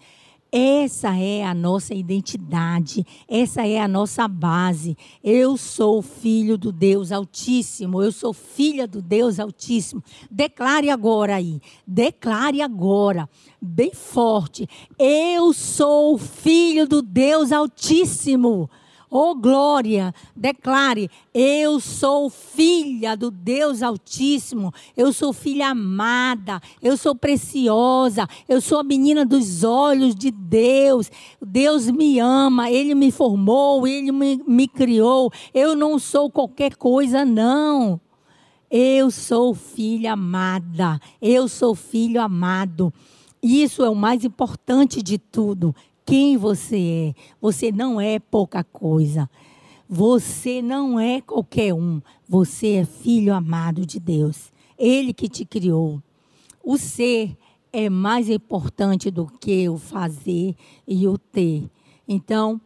Essa 0.52 1.16
é 1.16 1.44
a 1.44 1.54
nossa 1.54 1.94
identidade, 1.94 3.06
essa 3.28 3.64
é 3.64 3.78
a 3.78 3.86
nossa 3.86 4.26
base. 4.26 4.96
Eu 5.22 5.56
sou 5.56 6.02
filho 6.02 6.58
do 6.58 6.72
Deus 6.72 7.12
Altíssimo, 7.12 8.02
eu 8.02 8.10
sou 8.10 8.32
filha 8.32 8.86
do 8.86 9.00
Deus 9.00 9.38
Altíssimo. 9.38 10.02
Declare 10.28 10.90
agora 10.90 11.36
aí, 11.36 11.60
declare 11.86 12.62
agora, 12.62 13.28
bem 13.62 13.94
forte. 13.94 14.68
Eu 14.98 15.52
sou 15.52 16.18
filho 16.18 16.84
do 16.84 17.00
Deus 17.00 17.52
Altíssimo. 17.52 18.68
Oh 19.12 19.34
glória, 19.34 20.14
declare: 20.36 21.10
Eu 21.34 21.80
sou 21.80 22.30
filha 22.30 23.16
do 23.16 23.28
Deus 23.28 23.82
Altíssimo, 23.82 24.72
eu 24.96 25.12
sou 25.12 25.32
filha 25.32 25.70
amada, 25.70 26.62
eu 26.80 26.96
sou 26.96 27.12
preciosa, 27.12 28.28
eu 28.48 28.60
sou 28.60 28.78
a 28.78 28.84
menina 28.84 29.26
dos 29.26 29.64
olhos 29.64 30.14
de 30.14 30.30
Deus. 30.30 31.10
Deus 31.44 31.90
me 31.90 32.20
ama, 32.20 32.70
Ele 32.70 32.94
me 32.94 33.10
formou, 33.10 33.84
Ele 33.84 34.12
me, 34.12 34.40
me 34.46 34.68
criou. 34.68 35.32
Eu 35.52 35.74
não 35.74 35.98
sou 35.98 36.30
qualquer 36.30 36.76
coisa, 36.76 37.24
não. 37.24 38.00
Eu 38.70 39.10
sou 39.10 39.52
filha 39.52 40.12
amada, 40.12 41.00
eu 41.20 41.48
sou 41.48 41.74
filho 41.74 42.22
amado. 42.22 42.94
Isso 43.42 43.82
é 43.82 43.90
o 43.90 43.94
mais 43.94 44.24
importante 44.24 45.02
de 45.02 45.18
tudo 45.18 45.74
quem 46.10 46.36
você 46.36 47.14
é. 47.14 47.20
Você 47.40 47.70
não 47.70 48.00
é 48.00 48.18
pouca 48.18 48.64
coisa. 48.64 49.30
Você 49.88 50.60
não 50.60 50.98
é 50.98 51.20
qualquer 51.20 51.72
um. 51.72 52.02
Você 52.28 52.72
é 52.72 52.84
filho 52.84 53.32
amado 53.32 53.86
de 53.86 54.00
Deus. 54.00 54.52
Ele 54.76 55.14
que 55.14 55.28
te 55.28 55.44
criou. 55.44 56.02
O 56.64 56.76
ser 56.76 57.36
é 57.72 57.88
mais 57.88 58.28
importante 58.28 59.08
do 59.08 59.24
que 59.24 59.68
o 59.68 59.78
fazer 59.78 60.56
e 60.84 61.06
o 61.06 61.16
ter. 61.16 61.70
Então, 62.08 62.60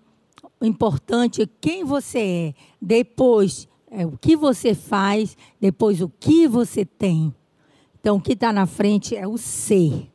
o 0.58 0.64
importante 0.64 1.42
é 1.42 1.48
quem 1.60 1.84
você 1.84 2.18
é. 2.18 2.54
Depois, 2.80 3.68
é 3.90 4.06
o 4.06 4.16
que 4.16 4.36
você 4.36 4.74
faz. 4.74 5.36
Depois, 5.60 6.00
o 6.00 6.08
que 6.08 6.48
você 6.48 6.86
tem. 6.86 7.34
Então, 8.00 8.16
o 8.16 8.20
que 8.22 8.32
está 8.32 8.54
na 8.54 8.64
frente 8.64 9.14
é 9.14 9.28
o 9.28 9.36
ser. 9.36 10.10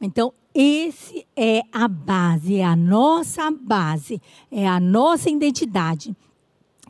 Então, 0.00 0.32
esse 0.54 1.26
é 1.36 1.62
a 1.72 1.86
base, 1.86 2.56
é 2.56 2.64
a 2.64 2.74
nossa 2.74 3.50
base, 3.50 4.20
é 4.50 4.66
a 4.66 4.80
nossa 4.80 5.30
identidade. 5.30 6.16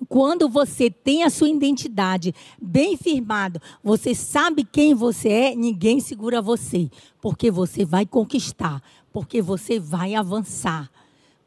Quando 0.08 0.48
você 0.48 0.90
tem 0.90 1.24
a 1.24 1.30
sua 1.30 1.48
identidade 1.48 2.34
bem 2.60 2.96
firmada, 2.96 3.60
você 3.82 4.14
sabe 4.14 4.64
quem 4.64 4.94
você 4.94 5.28
é, 5.28 5.54
ninguém 5.54 6.00
segura 6.00 6.40
você, 6.40 6.88
porque 7.20 7.50
você 7.50 7.84
vai 7.84 8.06
conquistar, 8.06 8.82
porque 9.12 9.42
você 9.42 9.80
vai 9.80 10.14
avançar, 10.14 10.88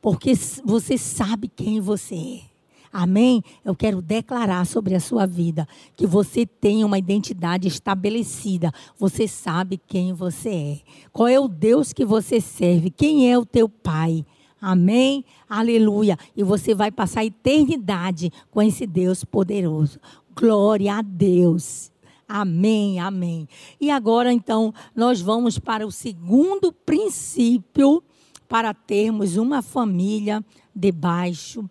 porque 0.01 0.33
você 0.65 0.97
sabe 0.97 1.47
quem 1.47 1.79
você 1.79 2.15
é. 2.15 2.50
Amém? 2.91 3.41
Eu 3.63 3.73
quero 3.73 4.01
declarar 4.01 4.65
sobre 4.65 4.95
a 4.95 4.99
sua 4.99 5.25
vida 5.25 5.65
que 5.95 6.05
você 6.05 6.45
tem 6.45 6.83
uma 6.83 6.97
identidade 6.97 7.67
estabelecida. 7.67 8.71
Você 8.97 9.27
sabe 9.27 9.79
quem 9.87 10.11
você 10.13 10.49
é. 10.49 10.79
Qual 11.13 11.27
é 11.27 11.39
o 11.39 11.47
Deus 11.47 11.93
que 11.93 12.03
você 12.03 12.41
serve? 12.41 12.89
Quem 12.89 13.31
é 13.31 13.37
o 13.37 13.45
teu 13.45 13.69
Pai? 13.69 14.25
Amém? 14.59 15.23
Aleluia. 15.49 16.17
E 16.35 16.43
você 16.43 16.75
vai 16.75 16.91
passar 16.91 17.21
a 17.21 17.25
eternidade 17.25 18.31
com 18.51 18.61
esse 18.61 18.85
Deus 18.85 19.23
poderoso. 19.23 19.97
Glória 20.35 20.95
a 20.95 21.01
Deus. 21.01 21.91
Amém, 22.27 22.99
amém. 22.99 23.47
E 23.79 23.89
agora, 23.89 24.31
então, 24.31 24.73
nós 24.95 25.21
vamos 25.21 25.57
para 25.57 25.85
o 25.85 25.91
segundo 25.91 26.71
princípio 26.71 28.03
para 28.47 28.73
termos 28.73 29.37
uma 29.37 29.61
família 29.61 30.43
debaixo 30.75 31.69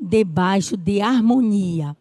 debaixo 0.00 0.76
de 0.76 1.00
harmonia. 1.00 1.96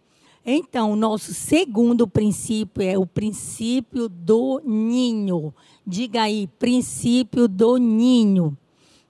Então, 0.46 0.92
o 0.92 0.96
nosso 0.96 1.34
segundo 1.34 2.08
princípio 2.08 2.84
é 2.84 2.98
o 2.98 3.06
princípio 3.06 4.08
do 4.08 4.62
ninho. 4.64 5.54
Diga 5.86 6.24
aí, 6.24 6.48
princípio 6.60 7.48
do 7.48 7.78
ninho. 7.78 8.56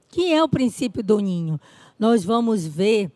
Que 0.07 0.31
é 0.31 0.41
o 0.41 0.47
princípio 0.47 1.03
do 1.03 1.19
ninho? 1.19 1.59
Nós 1.99 2.23
vamos 2.23 2.65
ver 2.65 3.11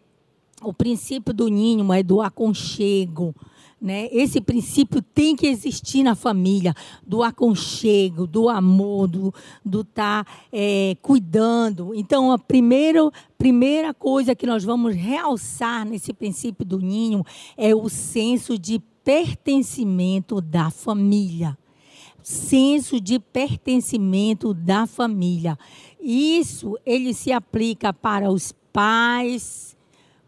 o 0.62 0.74
princípio 0.74 1.34
do 1.34 1.48
ninho 1.48 1.94
é 1.94 2.04
do 2.04 2.22
aconchego, 2.22 3.34
né? 3.82 4.10
Esse 4.12 4.42
princípio 4.42 5.02
tem 5.02 5.36
que 5.36 5.48
existir 5.48 6.04
na 6.04 6.16
família, 6.16 6.74
do 7.06 7.24
aconchego, 7.24 8.28
do 8.28 8.50
amor, 8.50 9.08
do 9.08 9.34
estar 9.82 10.26
tá, 10.26 10.32
é, 10.52 10.98
cuidando. 11.02 11.94
Então, 11.96 12.32
a 12.32 12.38
primeira, 12.38 13.10
primeira 13.38 13.94
coisa 13.94 14.36
que 14.36 14.46
nós 14.46 14.64
vamos 14.64 14.96
realçar 14.96 15.86
nesse 15.86 16.14
princípio 16.14 16.66
do 16.66 16.80
ninho 16.80 17.24
é 17.56 17.74
o 17.74 17.88
senso 17.88 18.58
de 18.58 18.80
pertencimento 19.04 20.42
da 20.42 20.70
família. 20.70 21.58
Senso 22.22 23.00
de 23.00 23.18
pertencimento 23.18 24.54
da 24.54 24.86
família. 24.86 25.58
Isso 26.02 26.78
ele 26.86 27.14
se 27.14 27.32
aplica 27.32 27.94
para 27.94 28.30
os 28.30 28.54
pais, 28.72 29.76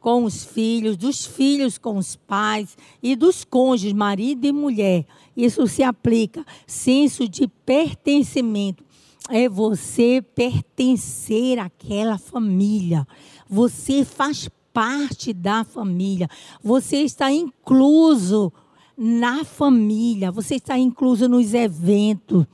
com 0.01 0.25
os 0.25 0.43
filhos, 0.43 0.97
dos 0.97 1.25
filhos 1.25 1.77
com 1.77 1.95
os 1.95 2.15
pais 2.15 2.75
e 3.01 3.15
dos 3.15 3.45
cônjuges, 3.45 3.93
marido 3.93 4.45
e 4.45 4.51
mulher. 4.51 5.05
Isso 5.37 5.65
se 5.67 5.83
aplica. 5.83 6.43
Senso 6.65 7.29
de 7.29 7.47
pertencimento. 7.47 8.83
É 9.29 9.47
você 9.47 10.21
pertencer 10.35 11.59
àquela 11.59 12.17
família. 12.17 13.07
Você 13.47 14.03
faz 14.03 14.49
parte 14.73 15.31
da 15.31 15.63
família. 15.63 16.27
Você 16.63 16.97
está 16.97 17.31
incluso 17.31 18.51
na 18.97 19.45
família. 19.45 20.31
Você 20.31 20.55
está 20.55 20.77
incluso 20.79 21.29
nos 21.29 21.53
eventos. 21.53 22.45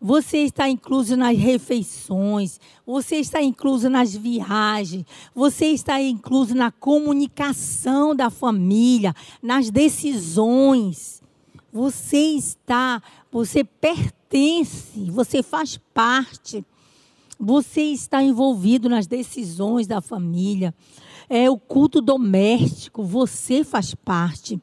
Você 0.00 0.38
está 0.38 0.68
incluso 0.68 1.16
nas 1.16 1.36
refeições, 1.38 2.60
você 2.86 3.16
está 3.16 3.42
incluso 3.42 3.88
nas 3.88 4.14
viagens, 4.14 5.06
você 5.34 5.66
está 5.66 6.00
incluso 6.00 6.54
na 6.54 6.70
comunicação 6.70 8.14
da 8.14 8.28
família, 8.28 9.14
nas 9.42 9.70
decisões. 9.70 11.22
Você 11.72 12.18
está, 12.36 13.02
você 13.32 13.64
pertence, 13.64 15.10
você 15.10 15.42
faz 15.42 15.78
parte. 15.94 16.64
Você 17.38 17.82
está 17.82 18.22
envolvido 18.22 18.88
nas 18.88 19.06
decisões 19.06 19.86
da 19.86 20.00
família. 20.00 20.74
É 21.28 21.50
o 21.50 21.58
culto 21.58 22.00
doméstico, 22.00 23.02
você 23.02 23.64
faz 23.64 23.94
parte. 23.94 24.60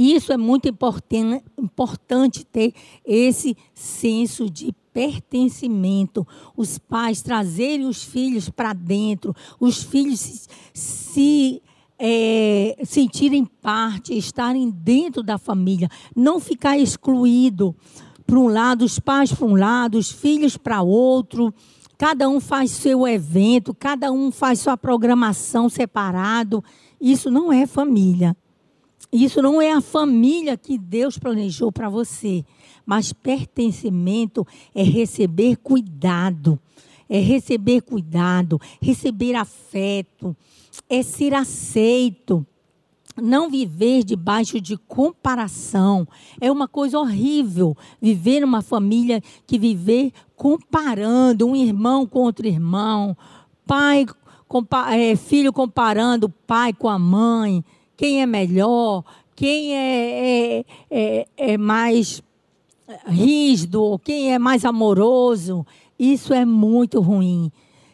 Isso 0.00 0.32
é 0.32 0.36
muito 0.36 0.68
importante 0.68 2.46
ter 2.46 2.72
esse 3.04 3.56
senso 3.74 4.48
de 4.48 4.72
pertencimento. 4.92 6.24
Os 6.56 6.78
pais 6.78 7.20
trazerem 7.20 7.84
os 7.84 8.04
filhos 8.04 8.48
para 8.48 8.72
dentro, 8.72 9.34
os 9.58 9.82
filhos 9.82 10.20
se, 10.20 10.46
se 10.72 11.62
é, 11.98 12.76
sentirem 12.84 13.44
parte, 13.44 14.16
estarem 14.16 14.70
dentro 14.70 15.20
da 15.20 15.36
família, 15.36 15.88
não 16.14 16.38
ficar 16.38 16.78
excluído 16.78 17.74
para 18.24 18.38
um 18.38 18.46
lado, 18.46 18.84
os 18.84 19.00
pais 19.00 19.32
para 19.32 19.46
um 19.46 19.56
lado, 19.56 19.98
os 19.98 20.12
filhos 20.12 20.56
para 20.56 20.80
outro. 20.80 21.52
Cada 21.98 22.28
um 22.28 22.38
faz 22.38 22.70
seu 22.70 23.04
evento, 23.08 23.74
cada 23.74 24.12
um 24.12 24.30
faz 24.30 24.60
sua 24.60 24.76
programação 24.76 25.68
separado. 25.68 26.62
Isso 27.00 27.32
não 27.32 27.52
é 27.52 27.66
família. 27.66 28.36
Isso 29.12 29.40
não 29.40 29.60
é 29.60 29.72
a 29.72 29.80
família 29.80 30.56
que 30.56 30.76
Deus 30.76 31.18
planejou 31.18 31.72
para 31.72 31.88
você, 31.88 32.44
mas 32.84 33.12
pertencimento 33.12 34.46
é 34.74 34.82
receber 34.82 35.56
cuidado, 35.56 36.58
é 37.08 37.18
receber 37.18 37.80
cuidado, 37.80 38.60
receber 38.80 39.34
afeto, 39.34 40.36
é 40.88 41.02
ser 41.02 41.34
aceito. 41.34 42.46
Não 43.20 43.50
viver 43.50 44.04
debaixo 44.04 44.60
de 44.60 44.76
comparação. 44.76 46.06
É 46.40 46.52
uma 46.52 46.68
coisa 46.68 47.00
horrível 47.00 47.76
viver 48.00 48.40
numa 48.40 48.62
família 48.62 49.20
que 49.44 49.58
viver 49.58 50.12
comparando 50.36 51.46
um 51.46 51.56
irmão 51.56 52.06
com 52.06 52.20
outro 52.20 52.46
irmão, 52.46 53.16
pai, 53.66 54.06
é, 54.92 55.16
filho 55.16 55.52
comparando 55.52 56.26
o 56.26 56.30
pai 56.30 56.72
com 56.72 56.88
a 56.88 56.98
mãe 56.98 57.64
quem 57.98 58.22
é 58.22 58.26
melhor, 58.26 59.02
quem 59.34 59.74
é, 59.76 60.60
é, 60.60 60.64
é, 60.88 61.26
é 61.36 61.58
mais 61.58 62.22
rígido, 63.08 64.00
quem 64.04 64.32
é 64.32 64.38
mais 64.38 64.64
amoroso. 64.64 65.66
Isso 65.98 66.32
é 66.32 66.44
muito 66.44 67.00
ruim. 67.00 67.50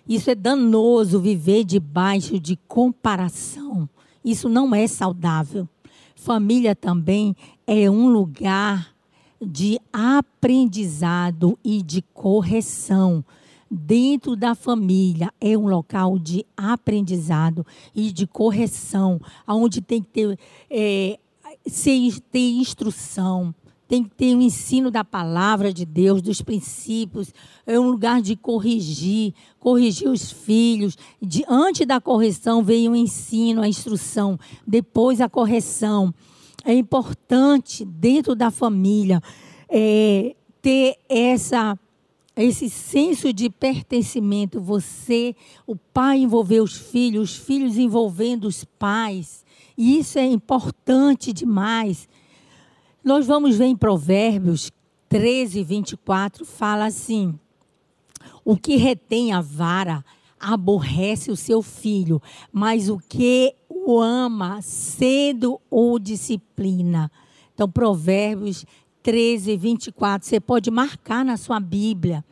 Isso 0.06 0.30
é 0.30 0.34
danoso 0.34 1.18
viver 1.18 1.64
debaixo 1.64 2.38
de 2.38 2.54
comparação. 2.68 3.88
Isso 4.22 4.46
não 4.46 4.74
é 4.74 4.86
saudável. 4.86 5.66
Família 6.14 6.76
também 6.76 7.34
é 7.66 7.88
um 7.88 8.08
lugar 8.08 8.94
de 9.40 9.80
aprendizado 9.90 11.58
e 11.64 11.82
de 11.82 12.02
correção 12.12 13.24
dentro 13.74 14.36
da 14.36 14.54
família 14.54 15.32
é 15.40 15.58
um 15.58 15.66
local 15.66 16.18
de 16.18 16.46
aprendizado 16.56 17.66
e 17.94 18.12
de 18.12 18.26
correção, 18.26 19.20
onde 19.48 19.80
tem 19.80 20.00
que 20.00 20.08
ter, 20.10 20.38
é, 20.70 21.18
ter 22.30 22.50
instrução, 22.50 23.52
tem 23.88 24.04
que 24.04 24.10
ter 24.10 24.34
o 24.34 24.38
um 24.38 24.40
ensino 24.40 24.90
da 24.90 25.04
palavra 25.04 25.72
de 25.72 25.84
Deus, 25.84 26.22
dos 26.22 26.40
princípios. 26.40 27.34
É 27.66 27.78
um 27.78 27.90
lugar 27.90 28.22
de 28.22 28.36
corrigir, 28.36 29.34
corrigir 29.58 30.08
os 30.08 30.30
filhos. 30.30 30.96
Diante 31.20 31.84
da 31.84 32.00
correção 32.00 32.62
vem 32.62 32.88
o 32.88 32.96
ensino, 32.96 33.60
a 33.60 33.68
instrução, 33.68 34.38
depois 34.66 35.20
a 35.20 35.28
correção. 35.28 36.14
É 36.64 36.72
importante, 36.72 37.84
dentro 37.84 38.34
da 38.34 38.50
família, 38.50 39.20
é, 39.68 40.34
ter 40.62 40.96
essa 41.08 41.78
esse 42.42 42.68
senso 42.68 43.32
de 43.32 43.48
pertencimento, 43.48 44.60
você, 44.60 45.36
o 45.66 45.76
pai 45.76 46.18
envolver 46.18 46.60
os 46.60 46.76
filhos, 46.76 47.30
os 47.30 47.36
filhos 47.36 47.78
envolvendo 47.78 48.46
os 48.46 48.64
pais. 48.64 49.44
E 49.78 49.98
isso 49.98 50.18
é 50.18 50.26
importante 50.26 51.32
demais. 51.32 52.08
Nós 53.04 53.26
vamos 53.26 53.56
ver 53.56 53.66
em 53.66 53.76
Provérbios 53.76 54.72
13, 55.08 55.62
24, 55.62 56.44
fala 56.44 56.86
assim: 56.86 57.38
O 58.44 58.56
que 58.56 58.76
retém 58.76 59.32
a 59.32 59.40
vara 59.40 60.04
aborrece 60.40 61.30
o 61.30 61.36
seu 61.36 61.62
filho, 61.62 62.20
mas 62.52 62.88
o 62.88 62.98
que 62.98 63.54
o 63.68 64.00
ama 64.00 64.60
cedo 64.60 65.60
o 65.70 65.98
disciplina. 65.98 67.10
Então, 67.54 67.70
Provérbios 67.70 68.66
13, 69.04 69.54
24. 69.58 70.26
Você 70.26 70.40
pode 70.40 70.70
marcar 70.70 71.24
na 71.24 71.36
sua 71.36 71.60
Bíblia. 71.60 72.24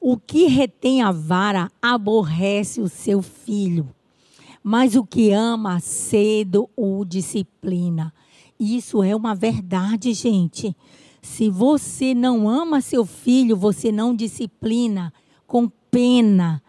O 0.00 0.16
que 0.16 0.46
retém 0.46 1.02
a 1.02 1.10
vara 1.10 1.70
aborrece 1.82 2.80
o 2.80 2.88
seu 2.88 3.20
filho, 3.20 3.88
mas 4.62 4.94
o 4.94 5.04
que 5.04 5.32
ama 5.32 5.80
cedo 5.80 6.70
o 6.76 7.04
disciplina. 7.04 8.14
Isso 8.58 9.02
é 9.02 9.14
uma 9.14 9.34
verdade, 9.34 10.12
gente. 10.14 10.76
Se 11.20 11.50
você 11.50 12.14
não 12.14 12.48
ama 12.48 12.80
seu 12.80 13.04
filho, 13.04 13.56
você 13.56 13.90
não 13.90 14.14
disciplina 14.14 15.12
com 15.44 15.68
pena 15.90 16.62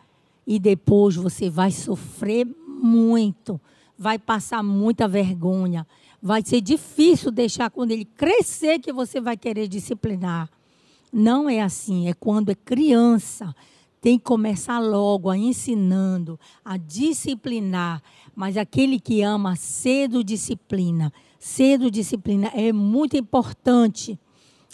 e 0.46 0.58
depois 0.58 1.16
você 1.16 1.48
vai 1.50 1.72
sofrer 1.72 2.48
muito, 2.68 3.62
vai 3.98 4.18
passar 4.18 4.64
muita 4.64 5.08
vergonha 5.08 5.86
vai 6.24 6.42
ser 6.42 6.62
difícil 6.62 7.30
deixar 7.30 7.70
quando 7.70 7.92
ele 7.92 8.06
crescer 8.06 8.80
que 8.80 8.94
você 8.94 9.20
vai 9.20 9.36
querer 9.36 9.68
disciplinar. 9.68 10.50
Não 11.12 11.50
é 11.50 11.60
assim, 11.60 12.08
é 12.08 12.14
quando 12.14 12.50
é 12.50 12.56
criança. 12.56 13.54
Tem 14.00 14.18
que 14.18 14.24
começar 14.24 14.80
logo 14.80 15.30
a 15.30 15.38
ensinando, 15.38 16.40
a 16.64 16.78
disciplinar. 16.78 18.02
Mas 18.34 18.56
aquele 18.56 19.02
que 19.02 19.22
ama 19.22 19.58
cedo 19.58 20.24
disciplina. 20.24 21.12
Cedo 21.38 21.92
disciplina 21.92 22.50
é 22.56 22.72
muito 22.72 23.18
importante 23.18 24.18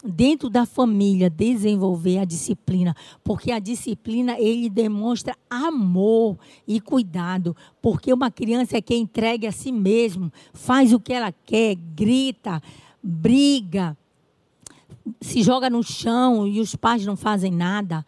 dentro 0.04 0.50
da 0.50 0.66
família 0.66 1.30
desenvolver 1.30 2.20
a 2.20 2.26
disciplina, 2.26 2.96
porque 3.24 3.52
a 3.52 3.60
disciplina 3.60 4.40
ele 4.40 4.70
demonstra 4.70 5.36
amor 5.50 6.38
e 6.68 6.80
cuidado, 6.80 7.56
porque 7.82 8.14
uma 8.14 8.32
criança 8.32 8.78
é 8.78 8.82
quem 8.82 9.02
entrega 9.02 9.50
a 9.50 9.52
si 9.52 9.72
mesmo, 9.72 10.32
faz 10.54 10.94
o 10.94 11.00
que 11.00 11.14
ela 11.14 11.32
quer, 11.32 11.76
grita, 11.76 12.62
briga, 13.04 13.98
se 15.22 15.42
joga 15.44 15.70
no 15.70 15.84
chão 15.84 16.48
e 16.48 16.60
os 16.60 16.76
pais 16.76 17.06
não 17.06 17.18
fazem 17.18 17.52
nada. 17.52 18.06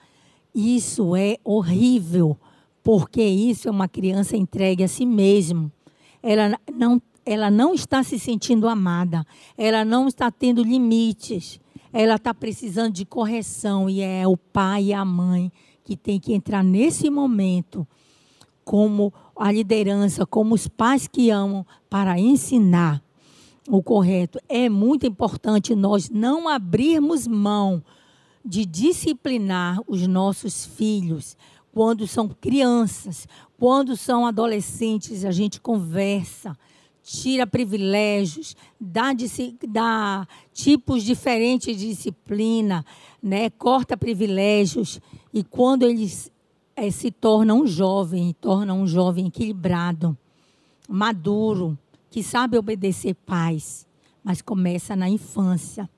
Isso 0.53 1.15
é 1.15 1.37
horrível, 1.43 2.37
porque 2.83 3.23
isso 3.23 3.67
é 3.67 3.71
uma 3.71 3.87
criança 3.87 4.37
entregue 4.37 4.83
a 4.83 4.87
si 4.87 5.05
mesmo. 5.05 5.71
Ela 6.21 6.57
não 6.73 7.01
ela 7.23 7.51
não 7.51 7.75
está 7.75 8.01
se 8.01 8.17
sentindo 8.17 8.67
amada, 8.67 9.23
ela 9.55 9.85
não 9.85 10.07
está 10.07 10.31
tendo 10.31 10.63
limites 10.63 11.61
ela 11.93 12.15
está 12.15 12.33
precisando 12.33 12.93
de 12.93 13.05
correção 13.05 13.89
e 13.89 14.01
é 14.01 14.27
o 14.27 14.37
pai 14.37 14.85
e 14.85 14.93
a 14.93 15.03
mãe 15.03 15.51
que 15.83 15.97
tem 15.97 16.19
que 16.19 16.33
entrar 16.33 16.63
nesse 16.63 17.09
momento 17.09 17.87
como 18.63 19.13
a 19.35 19.51
liderança, 19.51 20.25
como 20.25 20.55
os 20.55 20.67
pais 20.67 21.07
que 21.07 21.29
amam 21.29 21.65
para 21.89 22.19
ensinar 22.19 23.01
o 23.67 23.81
correto. 23.81 24.39
É 24.47 24.69
muito 24.69 25.05
importante 25.05 25.75
nós 25.75 26.09
não 26.09 26.47
abrirmos 26.47 27.27
mão 27.27 27.83
de 28.43 28.65
disciplinar 28.65 29.79
os 29.87 30.07
nossos 30.07 30.65
filhos 30.65 31.35
quando 31.71 32.05
são 32.07 32.27
crianças, 32.27 33.27
quando 33.57 33.95
são 33.95 34.25
adolescentes, 34.25 35.23
a 35.23 35.31
gente 35.31 35.61
conversa, 35.61 36.57
tira 37.03 37.47
privilégios, 37.47 38.55
dá, 38.79 39.11
dá 39.67 40.27
tipos 40.53 41.03
diferentes 41.03 41.77
de 41.77 41.89
disciplina, 41.89 42.85
né? 43.21 43.49
corta 43.49 43.97
privilégios. 43.97 44.99
E 45.33 45.43
quando 45.43 45.83
eles 45.83 46.31
é, 46.75 46.89
se 46.91 47.11
tornam 47.11 47.61
um 47.61 47.67
jovem, 47.67 48.35
tornam 48.39 48.81
um 48.81 48.87
jovem 48.87 49.27
equilibrado, 49.27 50.17
maduro, 50.87 51.77
que 52.09 52.21
sabe 52.21 52.57
obedecer 52.57 53.15
pais, 53.15 53.87
mas 54.23 54.41
começa 54.41 54.95
na 54.95 55.09
infância. 55.09 55.89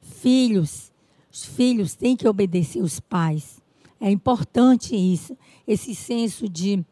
Filhos, 0.00 0.92
os 1.32 1.44
filhos 1.44 1.94
têm 1.94 2.16
que 2.16 2.28
obedecer 2.28 2.82
os 2.82 3.00
pais. 3.00 3.60
É 4.00 4.10
importante 4.10 4.94
isso, 4.94 5.36
esse 5.66 5.94
senso 5.94 6.48
de 6.48 6.84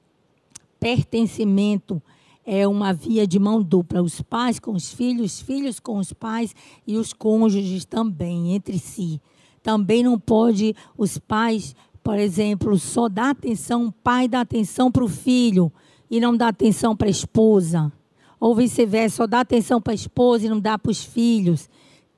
pertencimento 0.80 2.02
é 2.46 2.66
uma 2.68 2.92
via 2.92 3.26
de 3.26 3.38
mão 3.38 3.62
dupla, 3.62 4.02
os 4.02 4.20
pais 4.20 4.58
com 4.58 4.72
os 4.72 4.92
filhos, 4.92 5.34
os 5.34 5.40
filhos 5.40 5.80
com 5.80 5.98
os 5.98 6.12
pais 6.12 6.54
e 6.86 6.96
os 6.96 7.12
cônjuges 7.12 7.84
também 7.84 8.54
entre 8.54 8.78
si. 8.78 9.20
Também 9.62 10.02
não 10.02 10.18
pode 10.18 10.76
os 10.96 11.16
pais, 11.16 11.74
por 12.02 12.18
exemplo, 12.18 12.78
só 12.78 13.08
dar 13.08 13.30
atenção, 13.30 13.86
o 13.86 13.92
pai 13.92 14.28
dá 14.28 14.42
atenção 14.42 14.92
para 14.92 15.04
o 15.04 15.08
filho 15.08 15.72
e 16.10 16.20
não 16.20 16.36
dá 16.36 16.48
atenção 16.48 16.94
para 16.94 17.08
a 17.08 17.10
esposa. 17.10 17.90
Ou 18.38 18.54
vice-versa, 18.54 19.16
só 19.16 19.26
dá 19.26 19.40
atenção 19.40 19.80
para 19.80 19.92
a 19.92 19.94
esposa 19.94 20.44
e 20.44 20.50
não 20.50 20.60
dá 20.60 20.78
para 20.78 20.90
os 20.90 21.02
filhos. 21.02 21.68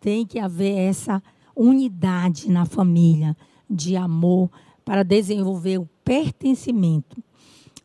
Tem 0.00 0.26
que 0.26 0.40
haver 0.40 0.76
essa 0.76 1.22
unidade 1.54 2.50
na 2.50 2.66
família 2.66 3.36
de 3.70 3.96
amor 3.96 4.50
para 4.84 5.04
desenvolver 5.04 5.78
o 5.78 5.88
pertencimento. 6.04 7.22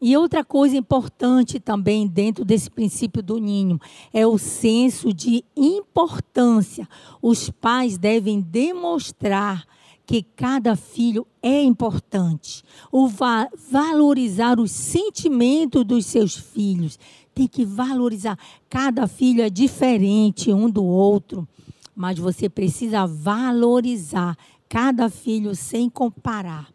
E 0.03 0.17
outra 0.17 0.43
coisa 0.43 0.75
importante 0.75 1.59
também 1.59 2.07
dentro 2.07 2.43
desse 2.43 2.71
princípio 2.71 3.21
do 3.21 3.37
ninho 3.37 3.79
é 4.11 4.25
o 4.25 4.39
senso 4.39 5.13
de 5.13 5.45
importância. 5.55 6.89
Os 7.21 7.51
pais 7.51 7.99
devem 7.99 8.41
demonstrar 8.41 9.63
que 10.03 10.23
cada 10.23 10.75
filho 10.75 11.27
é 11.39 11.61
importante. 11.61 12.63
O 12.91 13.07
va 13.07 13.47
valorizar 13.69 14.59
os 14.59 14.71
sentimentos 14.71 15.85
dos 15.85 16.07
seus 16.07 16.35
filhos. 16.35 16.97
Tem 17.35 17.47
que 17.47 17.63
valorizar. 17.63 18.39
Cada 18.67 19.07
filho 19.07 19.43
é 19.43 19.51
diferente 19.51 20.51
um 20.51 20.67
do 20.67 20.83
outro, 20.83 21.47
mas 21.95 22.17
você 22.17 22.49
precisa 22.49 23.05
valorizar 23.05 24.35
cada 24.67 25.11
filho 25.11 25.55
sem 25.55 25.87
comparar. 25.91 26.73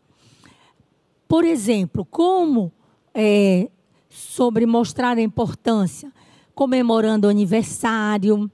Por 1.26 1.44
exemplo, 1.44 2.04
como 2.04 2.72
é, 3.18 3.70
sobre 4.10 4.66
mostrar 4.66 5.16
a 5.16 5.22
importância, 5.22 6.12
comemorando 6.54 7.26
o 7.26 7.30
aniversário. 7.30 8.50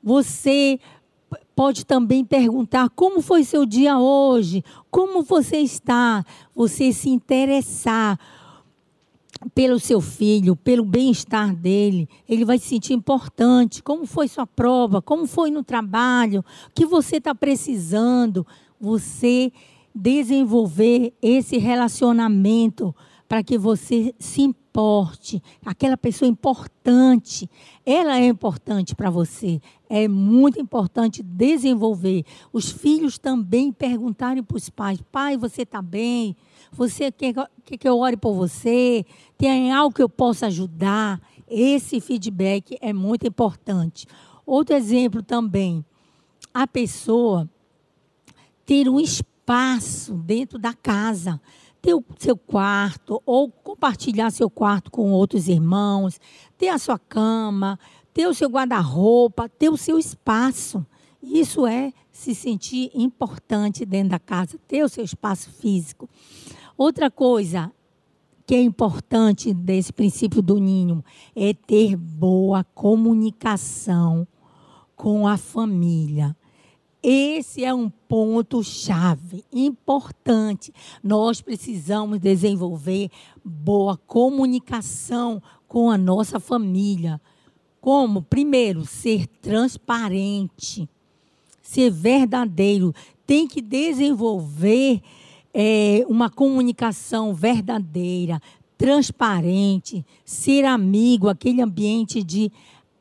Você 0.00 0.78
pode 1.56 1.84
também 1.84 2.24
perguntar 2.24 2.88
como 2.90 3.20
foi 3.20 3.42
seu 3.42 3.66
dia 3.66 3.98
hoje, 3.98 4.62
como 4.88 5.22
você 5.22 5.58
está, 5.58 6.24
você 6.54 6.92
se 6.92 7.10
interessar 7.10 8.16
pelo 9.52 9.80
seu 9.80 10.00
filho, 10.00 10.54
pelo 10.54 10.84
bem-estar 10.84 11.52
dele, 11.52 12.08
ele 12.28 12.44
vai 12.44 12.60
se 12.60 12.68
sentir 12.68 12.92
importante. 12.92 13.82
Como 13.82 14.06
foi 14.06 14.28
sua 14.28 14.46
prova? 14.46 15.02
Como 15.02 15.26
foi 15.26 15.50
no 15.50 15.64
trabalho? 15.64 16.44
O 16.68 16.70
que 16.72 16.86
você 16.86 17.16
está 17.16 17.34
precisando? 17.34 18.46
Você 18.80 19.52
desenvolver 19.92 21.12
esse 21.20 21.58
relacionamento 21.58 22.94
para 23.32 23.42
que 23.42 23.56
você 23.56 24.14
se 24.18 24.42
importe. 24.42 25.42
Aquela 25.64 25.96
pessoa 25.96 26.28
importante, 26.28 27.48
ela 27.82 28.20
é 28.20 28.26
importante 28.26 28.94
para 28.94 29.08
você. 29.08 29.58
É 29.88 30.06
muito 30.06 30.60
importante 30.60 31.22
desenvolver. 31.22 32.26
Os 32.52 32.70
filhos 32.70 33.16
também 33.16 33.72
perguntarem 33.72 34.42
para 34.42 34.58
os 34.58 34.68
pais: 34.68 35.00
pai, 35.10 35.38
você 35.38 35.62
está 35.62 35.80
bem? 35.80 36.36
Você 36.72 37.10
quer, 37.10 37.32
que 37.64 37.88
eu 37.88 38.00
ore 38.00 38.18
por 38.18 38.34
você? 38.34 39.02
Tem 39.38 39.72
algo 39.72 39.94
que 39.94 40.02
eu 40.02 40.10
possa 40.10 40.48
ajudar? 40.48 41.18
Esse 41.48 42.02
feedback 42.02 42.76
é 42.82 42.92
muito 42.92 43.26
importante. 43.26 44.06
Outro 44.44 44.76
exemplo 44.76 45.22
também, 45.22 45.82
a 46.52 46.66
pessoa 46.66 47.48
ter 48.66 48.90
um 48.90 49.00
espaço 49.00 50.12
dentro 50.12 50.58
da 50.58 50.74
casa 50.74 51.40
ter 51.82 51.94
o 51.94 52.04
seu 52.16 52.36
quarto 52.36 53.20
ou 53.26 53.50
compartilhar 53.50 54.30
seu 54.30 54.48
quarto 54.48 54.90
com 54.90 55.10
outros 55.10 55.48
irmãos, 55.48 56.20
ter 56.56 56.68
a 56.68 56.78
sua 56.78 56.96
cama, 56.96 57.76
ter 58.14 58.28
o 58.28 58.34
seu 58.34 58.48
guarda-roupa, 58.48 59.48
ter 59.48 59.68
o 59.68 59.76
seu 59.76 59.98
espaço. 59.98 60.86
Isso 61.20 61.66
é 61.66 61.92
se 62.12 62.34
sentir 62.34 62.90
importante 62.94 63.84
dentro 63.84 64.10
da 64.10 64.18
casa, 64.20 64.58
ter 64.68 64.84
o 64.84 64.88
seu 64.88 65.02
espaço 65.02 65.50
físico. 65.50 66.08
Outra 66.78 67.10
coisa 67.10 67.72
que 68.46 68.54
é 68.54 68.62
importante 68.62 69.52
desse 69.52 69.92
princípio 69.92 70.40
do 70.40 70.58
ninho 70.58 71.04
é 71.34 71.52
ter 71.52 71.96
boa 71.96 72.62
comunicação 72.62 74.26
com 74.94 75.26
a 75.26 75.36
família. 75.36 76.36
Esse 77.02 77.64
é 77.64 77.74
um 77.74 77.90
ponto 77.90 78.62
chave, 78.62 79.44
importante. 79.52 80.72
Nós 81.02 81.40
precisamos 81.40 82.20
desenvolver 82.20 83.10
boa 83.44 83.96
comunicação 83.96 85.42
com 85.66 85.90
a 85.90 85.98
nossa 85.98 86.38
família. 86.38 87.20
Como? 87.80 88.22
Primeiro, 88.22 88.86
ser 88.86 89.26
transparente, 89.26 90.88
ser 91.60 91.90
verdadeiro. 91.90 92.94
Tem 93.26 93.48
que 93.48 93.60
desenvolver 93.60 95.02
é, 95.52 96.04
uma 96.08 96.30
comunicação 96.30 97.34
verdadeira, 97.34 98.40
transparente, 98.78 100.06
ser 100.24 100.64
amigo, 100.64 101.28
aquele 101.28 101.60
ambiente 101.60 102.22
de 102.22 102.52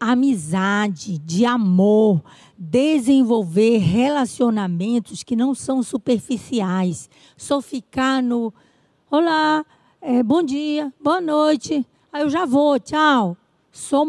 amizade, 0.02 1.20
de 1.20 1.46
amor, 1.46 2.24
desenvolver 2.58 3.78
relacionamentos 3.78 5.22
que 5.22 5.36
não 5.36 5.54
são 5.54 5.84
superficiais. 5.84 7.08
Só 7.38 7.62
ficar 7.62 8.24
no 8.24 8.52
olá, 9.12 9.64
é, 10.02 10.24
bom 10.24 10.42
dia, 10.42 10.92
boa 11.00 11.22
noite, 11.22 11.86
aí 12.12 12.24
eu 12.24 12.32
já 12.32 12.46
vou, 12.48 12.80
tchau. 12.80 13.38
Só, 13.72 14.04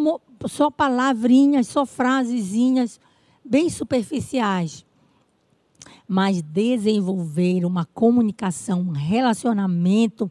só 0.48 0.70
palavrinhas, 0.70 1.68
só 1.68 1.84
frasezinhas 1.84 2.98
bem 3.44 3.68
superficiais. 3.68 4.86
Mas 6.08 6.40
desenvolver 6.40 7.66
uma 7.66 7.84
comunicação, 7.84 8.80
um 8.80 8.92
relacionamento 8.92 10.30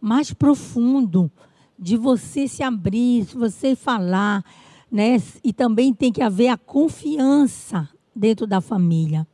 mais 0.00 0.32
profundo, 0.32 1.30
de 1.78 1.96
você 1.96 2.46
se 2.48 2.62
abrir, 2.62 3.24
de 3.24 3.34
você 3.34 3.74
falar, 3.74 4.44
né? 4.94 5.20
E 5.42 5.52
também 5.52 5.92
tem 5.92 6.12
que 6.12 6.22
haver 6.22 6.46
a 6.46 6.56
confiança 6.56 7.88
dentro 8.14 8.46
da 8.46 8.60
família. 8.60 9.26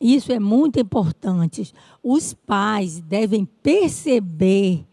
Isso 0.00 0.32
é 0.32 0.40
muito 0.40 0.80
importante. 0.80 1.74
Os 2.02 2.32
pais 2.32 2.98
devem 2.98 3.44
perceber 3.44 4.86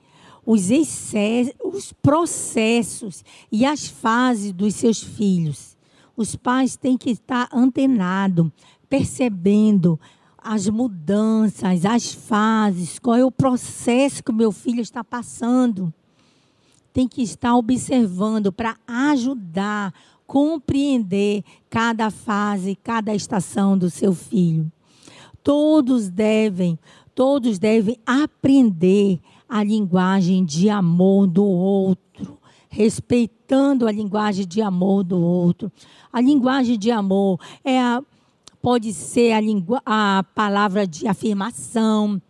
os, 0.46 0.70
excessos, 0.70 1.54
os 1.64 1.94
processos 1.94 3.24
e 3.50 3.66
as 3.66 3.88
fases 3.88 4.52
dos 4.52 4.76
seus 4.76 5.02
filhos. 5.02 5.78
Os 6.18 6.36
pais 6.36 6.76
têm 6.76 6.98
que 6.98 7.12
estar 7.12 7.48
antenados, 7.54 8.52
percebendo 8.90 9.98
as 10.38 10.68
mudanças, 10.68 11.86
as 11.86 12.14
fases, 12.14 13.00
qual 13.00 13.16
é 13.16 13.24
o 13.24 13.32
processo 13.32 14.22
que 14.22 14.32
o 14.32 14.36
meu 14.36 14.52
filho 14.52 14.82
está 14.82 15.06
passando 15.06 15.94
tem 16.96 17.10
que 17.10 17.22
estar 17.22 17.54
observando 17.58 18.54
para 18.54 18.78
ajudar, 18.88 19.94
compreender 20.26 21.44
cada 21.70 22.10
fase, 22.10 22.74
cada 22.82 23.14
estação 23.14 23.78
do 23.78 23.90
seu 23.90 24.16
filho. 24.16 24.72
Todos 25.44 26.10
devem, 26.10 26.80
todos 27.14 27.60
devem 27.60 28.00
aprender 28.06 29.20
a 29.48 29.62
linguagem 29.62 30.46
de 30.46 30.70
amor 30.70 31.28
do 31.28 31.44
outro, 31.44 32.40
respeitando 32.70 33.90
a 33.90 33.92
linguagem 33.92 34.48
de 34.48 34.62
amor 34.62 35.04
do 35.04 35.20
outro. 35.20 35.70
A 36.14 36.22
linguagem 36.22 36.80
de 36.80 36.92
amor 36.92 37.42
é 37.62 37.78
a, 37.78 38.02
pode 38.62 38.94
ser 38.94 39.34
a, 39.34 39.42
a 39.86 40.24
palavra 40.34 40.88
de 40.88 41.10
afirmação, 41.10 42.22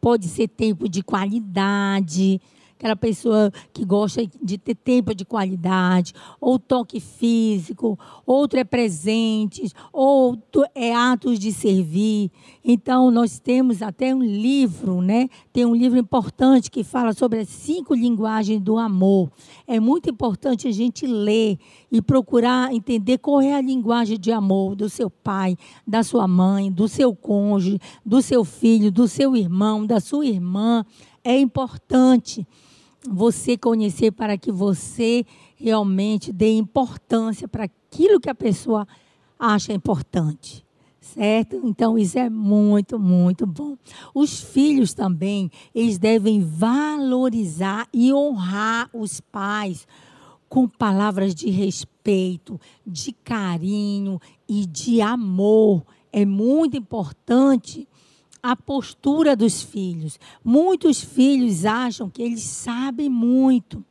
pode 0.00 0.26
ser 0.26 0.48
tempo 0.48 0.88
de 0.88 1.04
qualidade, 1.04 2.40
aquela 2.82 2.96
pessoa 2.96 3.52
que 3.72 3.84
gosta 3.84 4.26
de 4.42 4.58
ter 4.58 4.74
tempo 4.74 5.14
de 5.14 5.24
qualidade, 5.24 6.12
ou 6.40 6.58
toque 6.58 6.98
físico, 6.98 7.96
outro 8.26 8.58
é 8.58 8.64
presentes, 8.64 9.72
outro 9.92 10.64
é 10.74 10.92
atos 10.92 11.38
de 11.38 11.52
servir. 11.52 12.28
Então, 12.64 13.08
nós 13.12 13.38
temos 13.38 13.82
até 13.82 14.12
um 14.12 14.20
livro, 14.20 15.00
né? 15.00 15.28
Tem 15.52 15.64
um 15.64 15.76
livro 15.76 15.96
importante 15.96 16.72
que 16.72 16.82
fala 16.82 17.12
sobre 17.12 17.38
as 17.38 17.48
cinco 17.48 17.94
linguagens 17.94 18.60
do 18.60 18.76
amor. 18.76 19.30
É 19.64 19.78
muito 19.78 20.10
importante 20.10 20.66
a 20.66 20.72
gente 20.72 21.06
ler 21.06 21.58
e 21.90 22.02
procurar 22.02 22.74
entender 22.74 23.18
qual 23.18 23.40
é 23.40 23.54
a 23.54 23.60
linguagem 23.60 24.18
de 24.18 24.32
amor 24.32 24.74
do 24.74 24.88
seu 24.88 25.08
pai, 25.08 25.56
da 25.86 26.02
sua 26.02 26.26
mãe, 26.26 26.70
do 26.70 26.88
seu 26.88 27.14
cônjuge, 27.14 27.78
do 28.04 28.20
seu 28.20 28.44
filho, 28.44 28.90
do 28.90 29.06
seu 29.06 29.36
irmão, 29.36 29.86
da 29.86 30.00
sua 30.00 30.26
irmã. 30.26 30.84
É 31.22 31.38
importante 31.38 32.44
você 33.08 33.56
conhecer 33.56 34.12
para 34.12 34.38
que 34.38 34.52
você 34.52 35.24
realmente 35.56 36.32
dê 36.32 36.52
importância 36.52 37.48
para 37.48 37.64
aquilo 37.64 38.20
que 38.20 38.30
a 38.30 38.34
pessoa 38.34 38.86
acha 39.38 39.72
importante. 39.72 40.64
Certo? 41.00 41.60
Então, 41.64 41.98
isso 41.98 42.16
é 42.16 42.30
muito, 42.30 42.96
muito 42.98 43.44
bom. 43.44 43.76
Os 44.14 44.40
filhos 44.40 44.94
também, 44.94 45.50
eles 45.74 45.98
devem 45.98 46.40
valorizar 46.40 47.88
e 47.92 48.14
honrar 48.14 48.88
os 48.94 49.20
pais 49.20 49.86
com 50.48 50.68
palavras 50.68 51.34
de 51.34 51.50
respeito, 51.50 52.60
de 52.86 53.12
carinho 53.12 54.20
e 54.48 54.64
de 54.64 55.00
amor. 55.00 55.84
É 56.12 56.24
muito 56.24 56.76
importante 56.76 57.88
a 58.42 58.56
postura 58.56 59.36
dos 59.36 59.62
filhos. 59.62 60.18
Muitos 60.44 61.00
filhos 61.00 61.64
acham 61.64 62.10
que 62.10 62.22
eles 62.22 62.42
sabem 62.42 63.08
muito, 63.08 63.84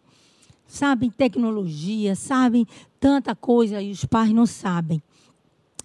sabem 0.67 1.09
tecnologia, 1.09 2.15
sabem 2.15 2.67
tanta 2.99 3.33
coisa 3.33 3.81
e 3.81 3.91
os 3.91 4.03
pais 4.03 4.31
não 4.31 4.45
sabem. 4.45 5.01